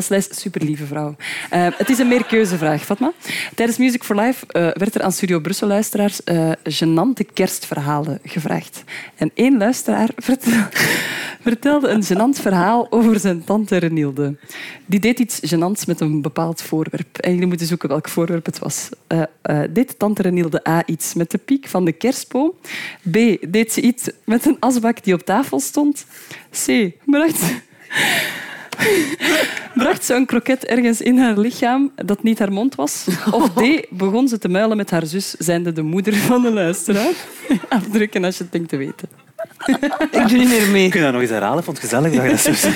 [0.09, 1.17] Lijs, superlieve vrouw.
[1.51, 3.13] Eh, het is een meerkeuzevraag, Fatma.
[3.55, 8.85] Tijdens Music for Life eh, werd er aan Studio Brussel-luisteraars eh gênante kerstverhalen gevraagd.
[9.17, 10.69] En één luisteraar vertel-
[11.41, 14.37] vertelde een gênant verhaal over zijn tante Renilde.
[14.87, 17.19] Die deed iets gênants met een bepaald voorwerp.
[17.19, 18.89] En jullie moeten zoeken welk voorwerp het was.
[19.71, 22.53] Deed tante Renilde A iets met de piek van de kerstboom?
[23.11, 23.17] B.
[23.49, 26.07] Deed ze iets met een asbak die op tafel stond?
[26.67, 26.91] C.
[27.05, 27.43] Bracht
[29.75, 33.07] bracht ze een kroket ergens in haar lichaam dat niet haar mond was?
[33.31, 37.13] Of D, begon ze te muilen met haar zus, zijnde de moeder van de luisteraar?
[37.69, 39.09] Afdrukken als je het denkt te weten.
[40.11, 40.89] Ik doe niet meer mee.
[40.89, 41.59] Kun je dat nog eens herhalen?
[41.59, 42.75] Ik vond het gezellig dat je dat zo zei.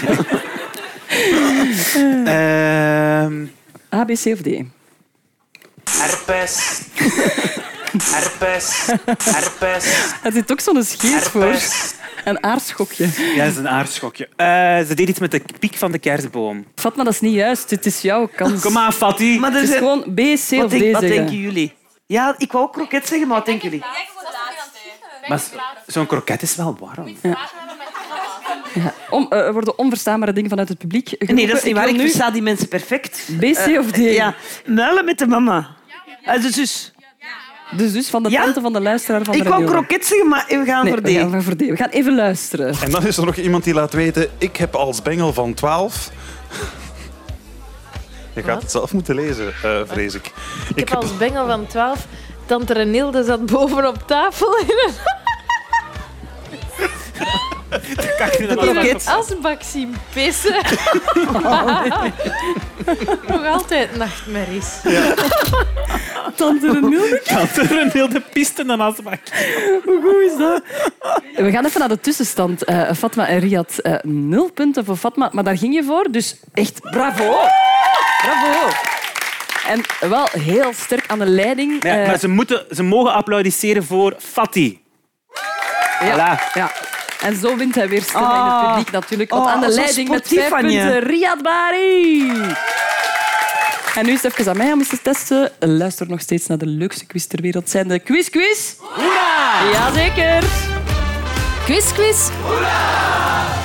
[2.24, 3.46] Ehm,
[3.94, 4.48] A, B, C of D?
[5.90, 6.80] Herpes.
[8.02, 8.86] Herpes.
[9.24, 9.84] Herpes.
[10.22, 11.54] Er zit ook zo'n scheet voor.
[12.26, 13.08] Een aardschokje.
[13.34, 14.28] ja, dat is een aardschokje.
[14.36, 14.46] Eh,
[14.86, 16.64] ze deed iets met de piek van de kerstboom.
[16.74, 17.70] Fatma, dat is niet juist.
[17.70, 18.60] Het is jouw kans.
[18.62, 19.38] Kom aan, Fatty.
[19.38, 21.72] Maar er Het is zijn- gewoon B, C Wat, of D denk- wat denken jullie?
[22.06, 23.84] Ja, ik wou ook kroket zeggen, maar wat denken jullie?
[25.28, 27.16] Maar zo- zo'n kroket is wel warm.
[27.22, 28.94] Ja.
[29.10, 31.34] Om, eh, er worden onverstaanbare dingen vanuit het publiek geroepen.
[31.34, 31.88] Nee, dat is niet waar.
[31.88, 33.28] Ik nu versta die mensen perfect.
[33.38, 33.96] B, C Eh, of D?
[33.96, 34.34] Ja,
[34.66, 35.68] muilen met de mama.
[36.22, 36.92] Eh, de zus.
[37.70, 38.42] De zus van de Ja?
[38.44, 39.76] tante van de luisteraar van Ik de wou radio.
[39.78, 41.60] kroket zeggen, maar we gaan Nee, voor we gaan voor D.
[41.60, 42.74] We gaan even luisteren.
[42.82, 46.10] En dan is er nog iemand die laat weten, ik heb als bengel van 12...
[48.32, 50.32] Je gaat het zelf moeten lezen, eh, vrees ik.
[50.74, 52.06] Ik heb als bengel van 12.
[52.46, 54.56] Tante Renilde zat boven op tafel.
[57.80, 60.56] De asbak zien pissen.
[63.28, 64.66] Nog altijd nachtmerries.
[66.36, 67.20] Tante Renilde.
[67.24, 69.20] Tante Renilde piste een asbak.
[69.84, 70.62] Hoe goed is dat?
[71.36, 72.64] We gaan even naar de tussenstand.
[72.64, 76.06] Eh, Fatma en Riyad, eh, nul punten voor Fatma, maar daar ging je voor.
[76.10, 77.34] Dus echt bravo.
[78.22, 78.68] Bravo.
[79.68, 81.82] En wel heel sterk aan de leiding.
[81.84, 84.76] Ja, eh, maar ze, moeten, ze mogen applaudisseren voor Fatih.
[86.00, 86.52] Ja, Voilà.
[86.54, 86.72] ja.
[87.20, 88.68] En zo wint hij weer stemmen in het Ah.
[88.68, 89.30] publiek natuurlijk.
[89.30, 92.30] Want Oh, aan de leiding met vijf punten, Riyad Bari.
[93.94, 95.52] En nu is het even aan mij om eens te testen.
[95.60, 97.70] Luister nog steeds naar de leukste quiz ter wereld.
[97.70, 98.74] Zijn de quiz quiz?
[98.78, 99.70] Hoera!
[99.72, 100.42] Jazeker.
[101.64, 102.28] Quiz quiz.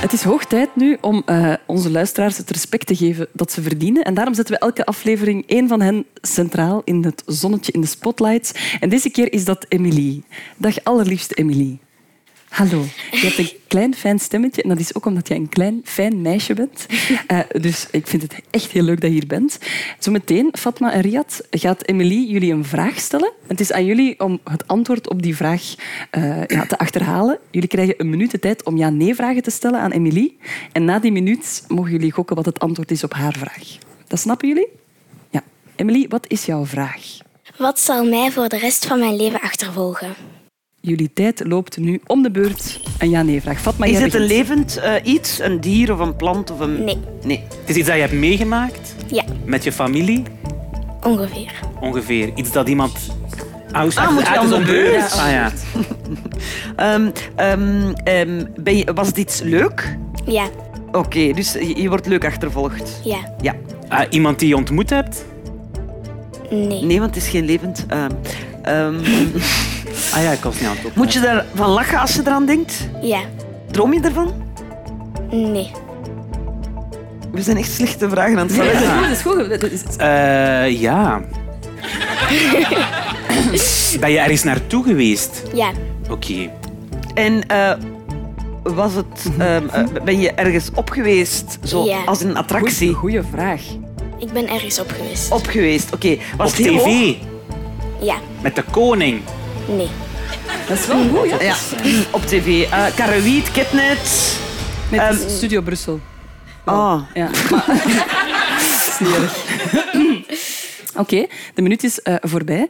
[0.00, 3.62] Het is hoog tijd nu om eh, onze luisteraars het respect te geven dat ze
[3.62, 4.04] verdienen.
[4.04, 7.86] En daarom zetten we elke aflevering één van hen centraal in het zonnetje in de
[7.86, 8.52] spotlights.
[8.80, 10.24] En deze keer is dat Emilie.
[10.56, 11.80] Dag allerliefste Emilie.
[12.52, 12.84] Hallo.
[13.10, 16.22] Je hebt een klein fijn stemmetje en dat is ook omdat je een klein fijn
[16.22, 16.86] meisje bent.
[17.26, 19.58] Eh, dus ik vind het echt heel leuk dat je hier bent.
[19.98, 23.32] Zometeen, Fatma en Riyad, gaat Emilie jullie een vraag stellen.
[23.46, 25.74] Het is aan jullie om het antwoord op die vraag
[26.10, 27.38] eh, ja, te achterhalen.
[27.50, 30.38] Jullie krijgen een minuut de tijd om ja-nee-vragen te stellen aan Emilie.
[30.72, 33.78] En na die minuut mogen jullie gokken wat het antwoord is op haar vraag.
[34.06, 34.68] Dat snappen jullie?
[35.30, 35.42] Ja.
[35.76, 37.18] Emilie, wat is jouw vraag?
[37.56, 40.14] Wat zal mij voor de rest van mijn leven achtervolgen?
[40.84, 42.80] Jullie tijd loopt nu om de beurt.
[42.98, 43.66] Een ja-nee-vraag.
[43.80, 45.40] Is het een levend eh, iets?
[45.40, 46.50] Een dier of een plant?
[46.50, 46.84] Of een...
[46.84, 46.98] Nee.
[47.24, 47.42] nee.
[47.60, 50.22] Het is iets dat je hebt meegemaakt Ja, met je familie,
[51.02, 51.52] ongeveer.
[51.80, 52.30] ongeveer.
[52.34, 52.92] Iets dat iemand...
[53.72, 55.12] Aus, Ah, moet je aan de beurt?
[55.12, 55.52] Ah, ja.
[56.76, 59.96] Ehm, ehm, ehm, ben je, was het iets leuk?
[60.26, 60.48] Ja,
[60.92, 63.00] Oké, dus je, je wordt leuk achtervolgd.
[63.04, 63.54] ja, Ja.
[63.88, 65.24] Ah, iemand die je ontmoet hebt?
[66.50, 66.82] nee.
[66.84, 67.86] Nee, want het is geen levend.
[67.88, 68.10] ehm,
[68.62, 68.94] ehm,
[70.14, 70.94] Ah ja, ik was niet aan het op.
[70.96, 72.88] moet je daarvan lachen als je eraan denkt?
[73.02, 73.20] Ja,
[73.70, 74.32] Droom je ervan?
[75.30, 75.70] nee.
[77.32, 79.00] We zijn echt slechte vragen aan het Nee, stellen.
[79.02, 79.36] dat is goed.
[79.36, 79.60] Dat is goed.
[79.60, 81.20] Dat is- Eh, ja.
[84.00, 85.42] ben je ergens naartoe geweest?
[85.54, 85.70] Ja,
[86.10, 86.50] Oké.
[87.14, 87.72] En eh,
[88.62, 91.58] was het, ehm, eh, ben je ergens op geweest?
[91.64, 92.04] Zo, Ja.
[92.04, 92.92] Als een attractie?
[92.92, 93.60] Goeie vraag.
[94.18, 95.30] ik ben ergens op geweest.
[95.32, 96.16] Op geweest, oké.
[96.36, 96.82] Was Op het tv?
[96.82, 97.16] hoog?
[98.00, 99.20] Ja, Met de koning?
[99.76, 99.88] nee.
[100.72, 101.40] Dat is wel goed, ja.
[101.42, 101.54] Ja,
[102.10, 102.62] op tv.
[102.70, 104.36] Eh Karawiet, Ketnet.
[104.90, 106.00] Met Ehm, Studio Brussel.
[106.64, 107.28] Ah, Ja.
[110.96, 112.68] Oké, de minuut is eh, voorbij.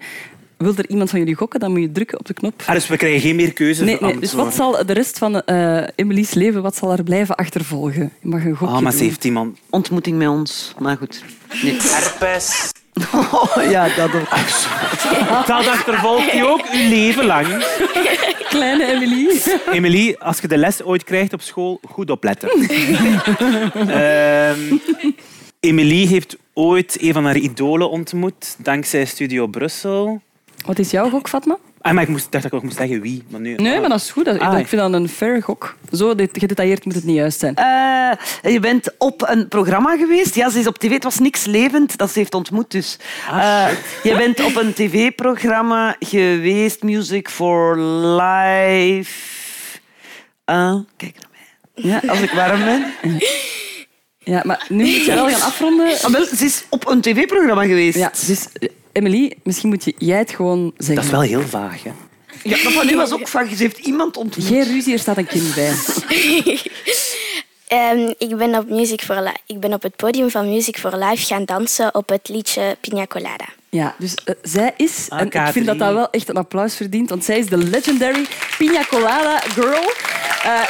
[0.56, 2.62] Wil er iemand van jullie gokken, dan moet je drukken op de knop.
[2.66, 3.86] Ah, dus we krijgen geen meer keuzes.
[3.86, 7.34] Nee, nee, dus wat zal de rest van eh Emily's leven wat zal er blijven
[7.36, 8.12] achtervolgen?
[8.20, 9.58] Je mag een gokje Ah, maar ze heeft iemand...
[9.70, 10.74] ontmoeting met ons.
[10.78, 11.22] Maar goed.
[11.62, 11.76] Nee.
[11.80, 12.70] Herpes.
[13.14, 14.28] Oh, ja, dat ook.
[15.46, 17.46] Dat achtervolgt je ook je leven lang.
[18.48, 19.40] Kleine Emily.
[19.70, 22.50] Emily, als je de les ooit krijgt op school, goed opletten.
[23.88, 24.76] Ehm
[25.60, 30.20] Emily heeft ooit een van haar idolen ontmoet, dankzij Studio Brussel.
[30.66, 31.58] Wat is jouw gok, Fatma?
[31.82, 33.22] Ah, maar ik moest, dacht dat ik ook moest zeggen wie.
[33.28, 34.24] Maar nu, Nee, maar dat is goed.
[34.24, 34.58] Dat- Ah.
[34.58, 35.76] Ik vind dat een fair gok.
[35.92, 37.54] Zo dit- gedetailleerd moet het niet juist zijn.
[37.54, 40.34] Eh, je bent op een programma geweest.
[40.34, 40.90] Ja, ze is op tv.
[40.92, 42.70] Het was niks levend dat ze heeft ontmoet.
[42.70, 42.98] Dus.
[43.30, 46.82] Ah, Eh, je bent op een tv-programma geweest.
[46.82, 47.78] Music for
[48.22, 49.12] Life.
[50.44, 51.90] Ah, kijk naar mij.
[51.90, 52.84] Ja, als ik warm ben.
[54.18, 55.86] Ja, maar nu moet je wel gaan afronden.
[56.02, 57.98] Ah, wel, ze is op een tv-programma geweest.
[57.98, 60.94] Ja, dus eh, Emily, misschien moet je, jij het gewoon zeggen.
[60.94, 61.90] Dat is wel heel vaag, hè?
[62.42, 63.48] Ja, dat van u was ook vaak.
[63.48, 64.46] Ze heeft iemand ontmoet.
[64.46, 65.72] Geen ruzie, er staat een kind bij.
[67.68, 70.96] Ehm, ik, ben op Music for Li- ik ben op het podium van Music for
[70.96, 73.44] Life gaan dansen op het liedje Pina Colada.
[73.68, 77.10] Ja, dus eh, zij is, en ik vind dat dat wel echt een applaus verdient,
[77.10, 78.26] want zij is de legendary
[78.58, 79.90] Pina Colada girl.
[80.42, 80.60] Eh,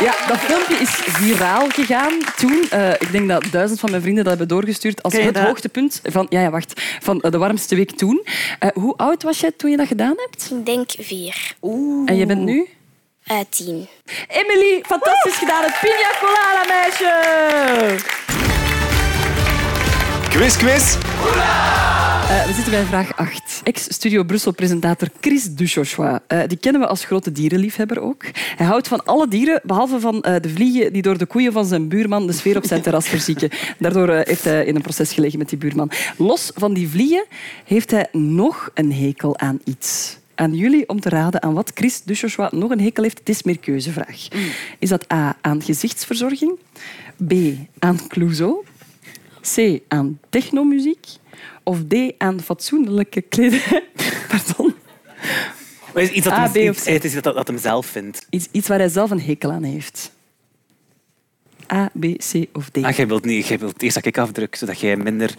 [0.00, 2.66] ja, dat filmpje is viraal gegaan toen.
[2.70, 5.44] Eh, ik denk dat duizend van mijn vrienden dat hebben doorgestuurd als het dat?
[5.44, 8.26] hoogtepunt van, ja, ja, wacht, van eh, de warmste week toen.
[8.58, 10.50] Eh, hoe oud was jij toen je dat gedaan hebt?
[10.50, 11.54] Ik denk vier.
[12.04, 12.68] En je bent nu?
[13.24, 13.88] Eh, tien.
[14.28, 18.49] Emily, fantastisch gedaan, het Pina Colada meisje!
[20.30, 20.94] Quiz, quiz.
[20.94, 23.60] Eh, we zitten bij vraag 8.
[23.64, 26.18] Ex-Studio Brussel-presentator Chris Duchauchois.
[26.26, 28.24] Eh, die kennen we als grote dierenliefhebber ook.
[28.56, 31.66] Hij houdt van alle dieren, behalve van eh, de vliegen die door de koeien van
[31.66, 33.50] zijn buurman de sfeer op zijn terras verzieken.
[33.78, 35.90] Daardoor heeft hij in een proces gelegen met die buurman.
[36.16, 37.24] Los van die vliegen
[37.64, 40.18] heeft hij nog een hekel aan iets.
[40.34, 43.18] Aan jullie om te raden aan wat Chris Duchauchois nog een hekel heeft.
[43.18, 44.28] Het is meer keuzevraag.
[44.78, 46.58] Is dat A, aan gezichtsverzorging?
[47.26, 47.32] B,
[47.78, 48.64] aan Clouseau?
[49.54, 51.06] C, aan technomuziek?
[51.62, 53.84] Of D, aan fatsoenlijke kledij?
[54.28, 54.74] Pardon.
[55.94, 56.86] Maar is iets dat A, hem, B of C?
[56.86, 58.26] het is iets dat, dat hem zelf vindt.
[58.30, 60.12] Iets, iets waar hij zelf een hekel aan heeft.
[61.72, 62.84] A, B, C of D?
[62.84, 65.34] Ah, jij wilt, niet, jij wilt eerst dat ik afdruk, zodat jij minder...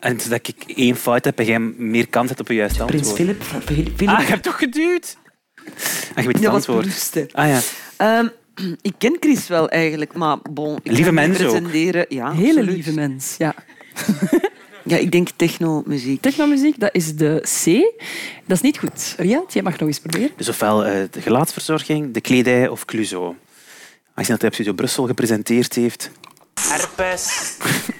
[0.00, 3.02] En zodat ik één fout heb en jij meer kans hebt op je juiste antwoord.
[3.02, 4.08] Prins Philip van Philip.
[4.08, 5.16] Ah, je hebt toch geduwd?
[5.64, 5.74] Ah,
[6.16, 7.26] je weet niet het antwoord.
[7.32, 7.60] Ah ja.
[7.96, 8.28] Ehm,
[8.82, 11.48] ik ken Chris wel eigenlijk, maar bon, ik Lieve ga hem mens ook.
[11.50, 12.06] presenteren.
[12.08, 12.74] Ja, Hele absoluut.
[12.74, 13.54] lieve mens, ja.
[14.84, 16.20] Ja, ik denk techno-muziek.
[16.20, 17.64] Technomuziek, dat is de C.
[18.46, 19.14] Dat is niet goed.
[19.18, 20.30] Riad, jij mag nog eens proberen.
[20.36, 23.36] Dus ofwel eh, de gelaatsverzorging, de kledij of Cluzo.
[24.14, 26.10] Als je dat op Studio Brussel gepresenteerd heeft.
[26.60, 27.56] Herpes.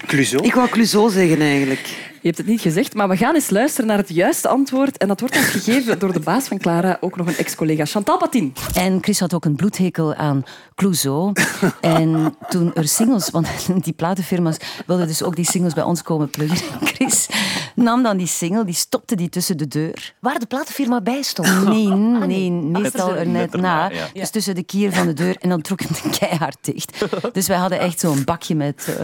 [0.07, 0.37] Cluzo?
[0.41, 2.08] Ik wou Clouseau zeggen eigenlijk.
[2.21, 4.97] Je hebt het niet gezegd, maar we gaan eens luisteren naar het juiste antwoord.
[4.97, 8.17] En dat wordt ons gegeven door de baas van Clara, ook nog een ex-collega, Chantal
[8.17, 8.53] Patin.
[8.73, 10.43] En Chris had ook een bloedhekel aan
[10.75, 11.33] Clouseau.
[11.81, 13.47] En toen er singles, want
[13.85, 16.57] die platenfirma's wilden dus ook die singles bij ons komen pluggen.
[16.93, 17.27] Chris
[17.75, 20.13] nam dan die single, die stopte die tussen de deur.
[20.19, 21.67] Waar de platenfirma bij stond.
[21.67, 23.91] Nee, nee, meestal er net na.
[24.13, 27.05] Dus tussen de kier van de deur en dan trok hem keihard dicht.
[27.31, 28.95] Dus wij hadden echt zo'n bakje met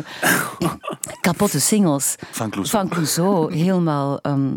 [0.59, 0.71] eh,
[1.21, 2.67] kapotte singles Van Clouseau.
[2.67, 3.04] van Clouseau
[3.51, 4.49] helemaal ehm,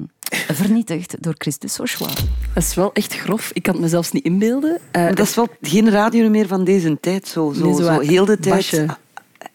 [0.52, 2.14] vernietigd door Chris de Sochois.
[2.54, 3.50] Dat is wel echt grof.
[3.52, 4.78] Ik kan het me zelfs niet inbeelden.
[4.90, 7.28] Eh, Maar dat is wel geen radio meer van deze tijd.
[7.28, 8.54] Zo, zo, Nee, zo zo heel de tijd.
[8.54, 8.86] basje.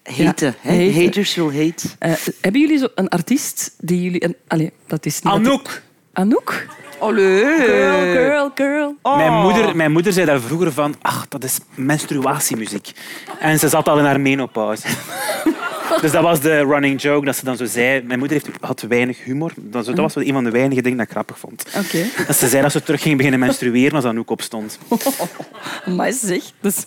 [0.04, 0.56] Heten.
[0.62, 0.92] Ja.
[1.02, 1.88] Haters will hate.
[2.00, 4.24] Eh, hebben jullie zo een artiest die jullie...
[4.24, 5.34] Een, allee, dat is niet...
[5.34, 5.82] Anouk.
[6.14, 6.66] Anouk?
[7.00, 7.44] Allee.
[7.44, 8.96] Girl, girl, girl.
[9.18, 12.92] Mijn, moeder, mijn moeder zei daar vroeger van, ach, dat is menstruatiemuziek.
[13.40, 14.88] En ze zat al in haar menopauze.
[16.02, 18.02] Dus dat was de running joke, dat ze dan zo zei.
[18.02, 19.52] Mijn moeder heeft, had weinig humor.
[19.56, 21.66] Dat dat was wel een van de weinige dingen dat ik grappig vond.
[21.78, 22.06] Oké.
[22.28, 24.78] Dat ze zei dat ze terug ging beginnen menstrueren als Anouk opstond.
[25.96, 26.84] Maar zeg, dus,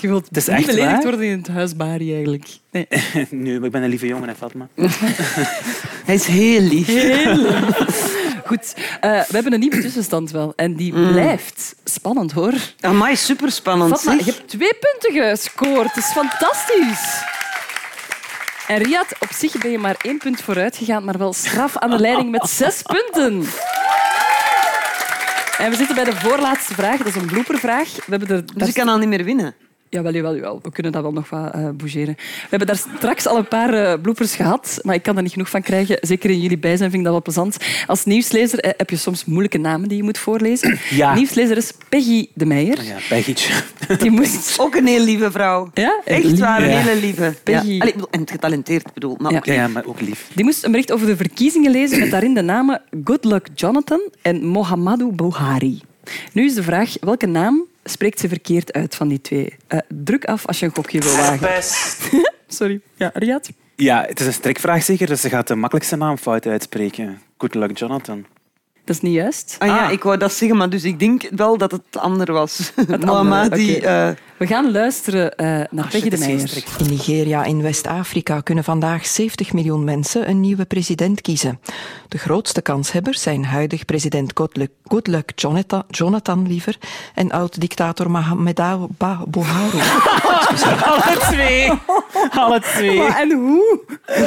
[0.00, 1.02] je wilt niet echt beledigd waar?
[1.02, 2.46] worden in het huis Bari eigenlijk.
[2.70, 2.86] Nee.
[3.30, 4.68] nu, maar ik ben een lieve jongen, hè, Fatma.
[6.06, 6.86] Hij is heel lief.
[6.86, 8.18] Heel lief.
[8.46, 10.52] Goed, eh, we hebben een nieuwe tussenstand wel.
[10.56, 12.52] En die blijft spannend, hoor.
[12.80, 13.90] Amai, super spannend.
[13.90, 15.94] Fatma, je hebt twee punten gescoord.
[15.94, 17.22] Dat is fantastisch.
[18.70, 21.90] En Riyad, op zich ben je maar één punt vooruit gegaan, maar wel straf aan
[21.90, 23.44] de leiding met zes punten.
[25.58, 26.98] En we zitten bij de voorlaatste vraag.
[26.98, 27.94] Dat is een bloopervraag.
[27.94, 29.54] We hebben Dus ik kan al niet meer winnen.
[29.92, 30.58] Jawel, jawel, jawel.
[30.62, 32.14] We kunnen dat wel nog wat eh bougeren.
[32.16, 35.32] We hebben daar straks al een paar eh, bloopers gehad, maar ik kan er niet
[35.32, 35.98] genoeg van krijgen.
[36.00, 37.56] Zeker in jullie bijzijn vind ik dat wel plezant.
[37.86, 40.78] Als nieuwslezer eh, heb je soms moeilijke namen die je moet voorlezen.
[40.90, 41.14] Ja.
[41.14, 42.82] Nieuwslezer is Peggy de Meijer.
[42.84, 43.52] Ja, Peggytje.
[44.02, 44.58] Die moest...
[44.60, 45.70] Ook een heel lieve vrouw.
[45.74, 46.00] Ja?
[46.04, 46.78] Echt waar, een Ja.
[46.78, 47.34] hele lieve.
[47.42, 47.66] Peggy.
[47.66, 47.78] Ja.
[47.78, 49.16] Allee, ik bedoel, en getalenteerd bedoel.
[49.18, 49.38] Maar Ja.
[49.38, 50.30] ook Ja, ja, maar ook lief.
[50.34, 54.00] Die moest een bericht over de verkiezingen lezen met daarin de namen Good Luck Jonathan
[54.22, 55.80] en Mohamedou Buhari.
[56.32, 59.56] Nu is de vraag, welke naam spreekt ze verkeerd uit van die twee?
[59.66, 61.48] Eh, druk af als je een gokje wil wagen.
[61.48, 61.96] Herpes.
[62.58, 62.80] Sorry.
[62.94, 63.50] Ja, Riyad?
[63.76, 67.20] Ja, het is een strikvraag zeker, dus ze gaat de makkelijkste naam fout uitspreken.
[67.38, 68.26] Good luck, Jonathan.
[68.90, 69.56] Dat is niet juist.
[69.58, 72.72] Ah ja, ik wou dat zeggen, maar dus ik denk wel dat het ander was.
[72.86, 73.80] Het Mama, andere, die...
[73.86, 76.64] eh, We gaan luisteren eh, naar Peggy de Meijer.
[76.78, 81.60] In Nigeria in West-Afrika kunnen vandaag 70 miljoen mensen een nieuwe president kiezen.
[82.08, 86.76] De grootste kanshebbers zijn huidig president Goodluck, Goodluck Jonathan, Jonathan liever,
[87.14, 88.88] en oud-dictator Mohamedou
[89.28, 89.78] Buhari.
[90.84, 91.70] Alle twee.
[92.30, 92.96] Alle twee.
[92.98, 93.80] Maar en hoe?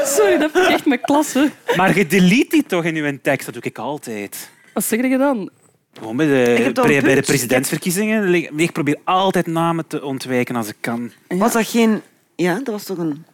[0.03, 1.51] Sorry, dat vind ik echt mijn klasse.
[1.75, 4.51] Maar je delete die toch in je tekst, dat doe ik altijd.
[4.73, 5.49] Wat zeg je dan?
[5.93, 8.33] Gewoon bij de, een bij, bij presidentsverkiezingen.
[8.59, 11.11] Ik probeer altijd namen te ontwijken als ik kan.
[11.27, 12.01] Was dat geen...
[12.35, 13.25] Ja, dat was toch een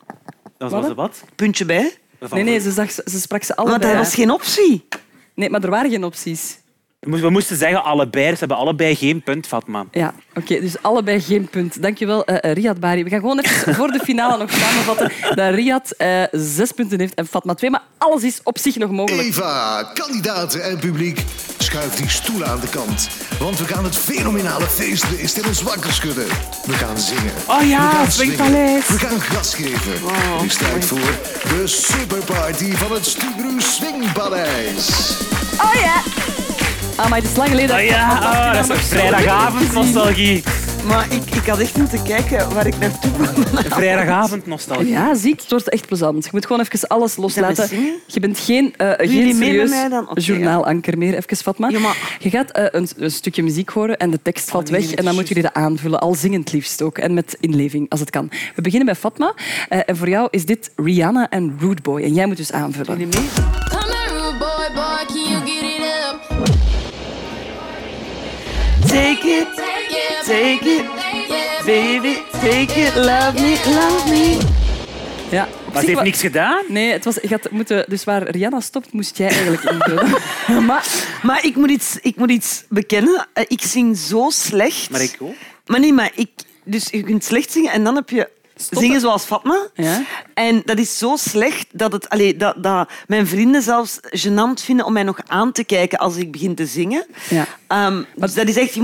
[0.57, 1.23] Dat was wat?
[1.35, 1.93] puntje bij?
[2.31, 3.91] Nee, nee, ze, zag, ze sprak ze Maar allebei.
[3.93, 4.87] dat was geen optie.
[5.35, 6.59] Nee, maar er waren geen opties.
[6.99, 9.85] We moesten- zeggen allebei, ze hebben allebei geen punt, Fatma.
[9.91, 11.81] Ja, oké, dus allebei geen punt.
[11.81, 13.03] Dankjewel, eh Riyad Bari.
[13.03, 17.13] We gaan gewoon even voor de finale nog samenvatten dat Riyad eh, zes punten heeft
[17.13, 19.27] en Fatma twee, maar alles is op zich nog mogelijk.
[19.27, 21.23] Eva, kandidaten en publiek,
[21.57, 23.09] schuif die stoelen aan de kant.
[23.39, 26.27] Want we gaan het fenomenale feestbeest in ons wakker schudden.
[26.65, 27.33] We gaan zingen.
[27.47, 28.87] Oh ja, we gaan Swingpaleis.
[28.87, 29.91] We gaan gas geven.
[30.37, 31.17] het is tijd voor
[31.49, 35.17] de superparty van het Stubru Swingpaleis.
[35.61, 36.18] Oh ja!
[36.99, 37.75] Ah, maar het is lang geleden.
[37.75, 40.43] Oh ja, oh, dat is zo vrijdagavond nostalgie.
[40.85, 43.45] Maar ik, ik had echt moeten kijken waar ik naartoe kwam.
[43.63, 44.89] Vrijdagavond nostalgie.
[44.91, 45.39] Ja, ziek.
[45.41, 46.23] Het wordt echt plezant.
[46.23, 47.67] Je moet gewoon even alles loslaten.
[47.67, 47.93] zingen?
[48.07, 51.15] Je bent geen, eh jullie geen serieus journaalanker meer.
[51.15, 51.69] Even, Fatma.
[51.69, 54.81] Ja, maar- Je gaat eh, een, een stukje muziek horen en de tekst valt nee,
[54.81, 54.93] weg.
[54.93, 55.99] En dan moeten jullie dat aanvullen.
[55.99, 56.97] Al zingend liefst ook.
[56.97, 58.29] En met inleving, als het kan.
[58.55, 59.33] We beginnen bij Fatma.
[59.69, 62.01] Eh, en voor jou is dit Rihanna en Rude Boy.
[62.01, 62.97] En jij moet dus aanvullen.
[62.97, 63.27] Jullie mee?
[68.89, 69.47] Take it,
[70.25, 70.85] take it,
[71.65, 74.37] baby, take it, love me, love me.
[75.31, 75.47] Ja.
[75.73, 76.63] Maar ze heeft niks gedaan?
[76.67, 80.07] Nee, het was, je had moeten, dus waar Rihanna stopt, moest jij eigenlijk invullen.
[80.65, 80.85] Maar,
[81.23, 83.27] maar ik, moet iets, ik moet iets bekennen.
[83.33, 84.89] Eh, Ik zing zo slecht.
[84.89, 85.35] Maar ik ook.
[85.65, 86.29] Maar nee, maar ik...
[86.63, 88.29] Dus je kunt slecht zingen en dan heb je
[88.69, 89.67] zingen zoals Fatma.
[89.73, 90.03] Ja.
[90.33, 94.85] En dat is zo slecht dat, het, allee, dat, dat mijn vrienden zelfs gênant vinden
[94.85, 97.05] om mij nog aan te kijken als ik begin te zingen.
[97.29, 97.45] Ja.
[97.67, 98.77] Ehm, dus dat is echt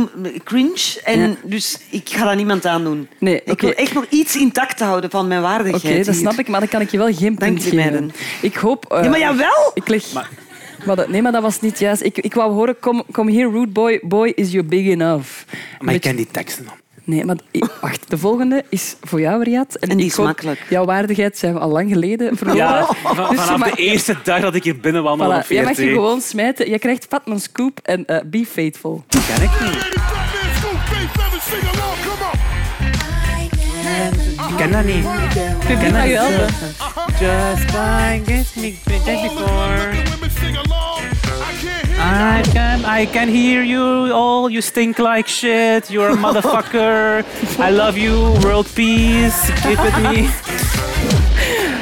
[0.43, 1.01] cringe.
[1.03, 1.36] En Ja.
[1.43, 3.07] dus ik ga dat niemand aandoen.
[3.19, 5.84] Nee, Ik wil echt nog iets intact houden van mijn waardigheid.
[5.84, 6.15] Oké, dat hier.
[6.15, 7.76] snap ik, maar dan kan ik je wel geen punt je, geven.
[7.76, 8.11] meiden.
[8.41, 8.86] Ik hoop...
[8.91, 9.71] eh, Ja, maar jawel!
[9.73, 10.03] Ik leg...
[10.86, 12.01] Maar dat- nee, maar dat was niet juist.
[12.01, 15.28] Ik, ik wou horen, come, come here, rude boy, boy, is you big enough?
[15.80, 16.73] Maar ik ken die teksten dan.
[17.05, 19.75] Nee, maar i- wacht, de volgende is voor jou, Riad.
[19.75, 20.61] En, die ik is hoop- makkelijk.
[20.69, 22.61] Jouw waardigheid zijn we al lang geleden verloren.
[22.61, 22.79] Ja,
[23.29, 25.89] Dus vanaf mag- de eerste dag dat ik hier binnenwandel op Voilà, jij mag je
[25.89, 26.69] gewoon smijten.
[26.69, 29.03] Je krijgt Fatman Scoop en eh, Be Faithful.
[29.07, 29.93] ken ik niet.
[34.49, 35.05] Ik ken dat niet.
[35.67, 36.19] Ik ken dat niet.
[37.19, 40.03] Just like me before.
[41.97, 44.49] I can, I can hear you all.
[44.49, 45.89] You stink like shit.
[45.89, 47.23] You're a motherfucker.
[47.59, 48.15] I love you.
[48.41, 49.49] World peace.
[49.63, 50.29] Give it me.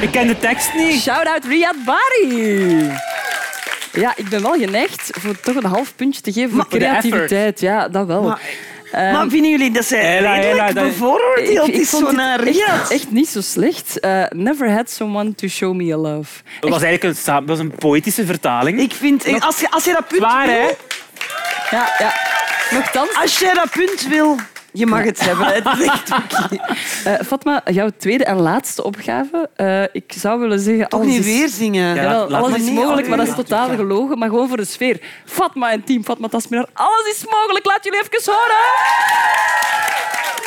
[0.00, 1.00] Ik ken de tekst niet.
[1.00, 2.90] Shout-out Riyad Bari.
[3.92, 7.60] Ja, ik ben wel geneigd voor toch een half puntje te geven voor creativiteit.
[7.60, 8.22] Ja, dat wel.
[8.22, 8.40] Maar-
[9.12, 12.40] maar vinden jullie dat zij Ella, redelijk Ella, dat- bevooroordeeld ik, ik is zo naar
[12.88, 14.00] echt, niet zo slecht.
[14.00, 16.42] Eh, never had someone to show me a love.
[16.60, 18.80] Dat was eigenlijk een, dat was een poëtische vertaling.
[18.80, 20.68] Ik vind, als je, als je dat punt hè?
[21.70, 22.14] Ja, ja.
[22.70, 23.14] Nochtans.
[23.20, 24.36] als jij dat punt wil,
[24.76, 25.46] je mag het hebben.
[25.46, 26.10] Het is echt.
[27.04, 29.48] Eh, Fatma, jouw tweede en laatste opgave.
[29.56, 30.88] Eh, ik zou willen zeggen...
[30.88, 31.94] Toch alles niet is- weer zingen.
[31.94, 34.18] Ja, Jawel, laat- laat alles is mogelijk, maar dat is totaal gelogen.
[34.18, 35.00] Maar gewoon voor de sfeer.
[35.24, 37.64] Fatma en team Fatma Tasminar, alles is mogelijk.
[37.66, 38.56] Laat jullie even horen.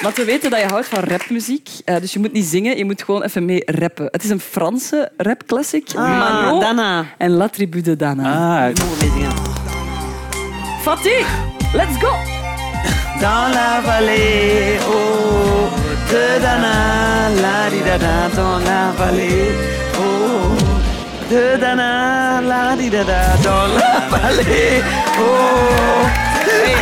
[0.01, 1.69] Want we weten dat je houdt van rapmuziek.
[1.86, 4.07] eh, dus je moet niet zingen, je moet gewoon even mee rappen.
[4.11, 5.88] Het is een Franse rapclassic.
[5.95, 7.05] Ah, Mano Dana.
[7.17, 8.23] en La Tribu de Dana.
[8.67, 9.32] Ah, Mogen mee zingen.
[10.82, 11.25] Fatih,
[11.73, 12.37] let's go.
[13.22, 15.70] Dans la vallée, oh,
[16.11, 19.51] de Dana, la di da da, dans la vallée,
[19.99, 20.55] oh,
[21.30, 24.84] de Dana, la di da da, dans la vallée,
[25.20, 25.88] oh.
[26.49, 26.76] Hey,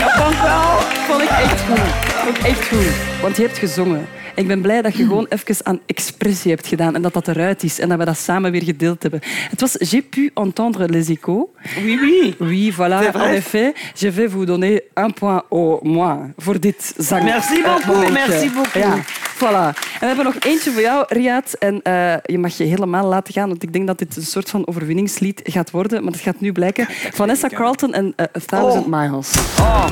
[0.43, 0.79] wel.
[1.07, 2.05] Vond ik echt goed.
[2.26, 3.21] Vond ik echt goed.
[3.21, 4.07] Want je hebt gezongen.
[4.36, 7.63] Ik ben blij dat je gewoon even aan expressie hebt gedaan en dat dat eruit
[7.63, 9.21] is en dat we dat samen weer gedeeld hebben.
[9.49, 11.45] Het was J'ai pu entendre les échos.
[11.84, 12.36] Oui, oui.
[12.39, 13.13] Oui, voilà.
[13.13, 17.23] En effet, je vais vous donner un point au moins voor dit zang.
[17.23, 18.84] Merci eh, beaucoup, merci beaucoup.
[18.84, 18.95] Ja,
[19.36, 19.73] voilà.
[19.76, 21.53] En we hebben nog eentje voor jou, Riyad.
[21.53, 24.49] En eh, je mag je helemaal laten gaan, want ik denk dat dit een soort
[24.49, 26.03] van overwinningslied gaat worden.
[26.03, 26.88] Maar dat gaat nu blijken.
[27.13, 29.32] Vanessa Carlton en eh, A Thousand Miles.
[29.59, 29.86] Oh.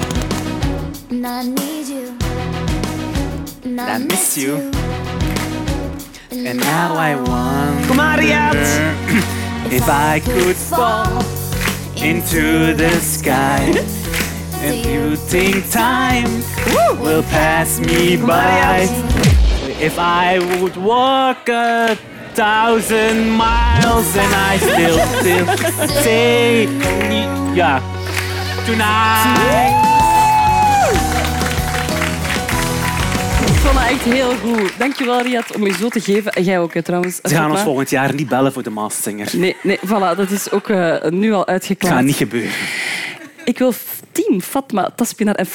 [3.79, 3.89] And I need you.
[3.89, 4.55] And I, I miss you.
[6.47, 8.55] And now I wonder Kom maar, Riyad.
[9.71, 11.23] if I could fall
[11.95, 13.73] into the sky.
[14.63, 16.41] And you think time
[17.01, 18.87] will pass me by.
[19.81, 21.97] If I would walk a
[22.33, 26.63] thousand miles and I still, still say,
[27.53, 27.81] yeah,
[28.65, 29.92] tonight.
[33.63, 34.71] Vond dat echt heel goed.
[34.77, 36.31] Dankjewel, Riyad, om je zo te geven.
[36.31, 37.19] En jij ook, hè, trouwens.
[37.23, 39.29] Ze gaan ons volgend jaar niet bellen voor de Masked Singer.
[39.31, 41.95] Nee, nee, voilà, dat is ook eh, nu al Het uitgeklaard.
[41.95, 42.51] gaat niet gebeuren.
[43.45, 43.73] Ik wil
[44.11, 45.45] team Fatma Taspinar en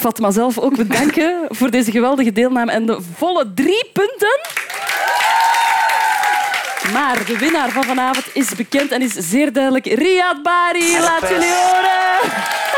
[0.00, 4.40] Fatma zelf ook bedanken voor deze geweldige deelname en de volle drie punten.
[6.92, 10.98] Maar de winnaar van vanavond is bekend en is zeer duidelijk Riyad Bari.
[11.00, 12.71] Laat jullie horen.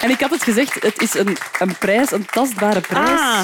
[0.00, 3.08] En ik had het gezegd, het is een, een prijs, een tastbare prijs.
[3.08, 3.40] Ah.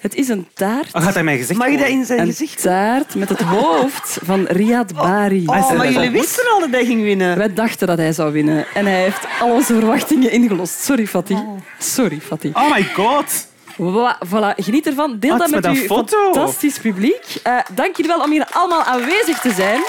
[0.00, 0.90] Het is een taart.
[0.92, 2.62] Wat gaat hij mijn gezicht Mag je dat in zijn Een gezicht?
[2.62, 5.42] taart met het hoofd van Riyad Bari.
[5.46, 7.38] Oh, maar jullie wisten al dat hij ging winnen.
[7.38, 8.66] Wij dachten dat hij zou winnen.
[8.74, 10.80] En hij heeft al onze verwachtingen ingelost.
[10.84, 11.38] Sorry, Fatih.
[11.78, 12.56] Sorry, Fatih.
[12.56, 13.46] Oh my god.
[13.78, 15.16] Voilà, geniet ervan.
[15.18, 16.32] Deel Wat dat met uw foto.
[16.32, 17.24] fantastisch publiek.
[17.42, 19.80] Eh, dank jullie wel om hier allemaal aanwezig te zijn.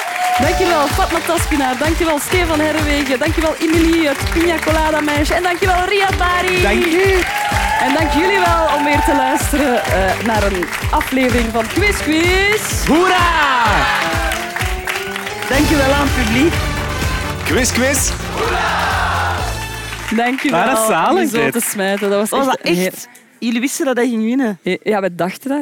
[0.41, 1.77] Dank jullie wel Fatma Taspinaar.
[1.77, 3.19] Dank je wel Stefan Herwegen.
[3.19, 5.33] Dank je wel Emilie, het Pina Colada meisje.
[5.33, 6.61] En dank je wel Riyad Bari.
[6.61, 7.21] Dank je.
[7.81, 12.87] En dank jullie wel om weer te luisteren eh, naar een aflevering van Quiz Quiz.
[12.87, 13.25] Hoera!
[15.49, 16.53] Dank je wel aan het publiek.
[17.45, 18.09] Quiz, quiz.
[20.15, 22.09] Dank jullie Waar wel om je zo te smijten.
[22.09, 23.07] Dat was Was echt, dat echt?
[23.39, 24.59] Jullie wisten dat hij ging winnen.
[24.83, 25.55] Ja, wij dachten dat.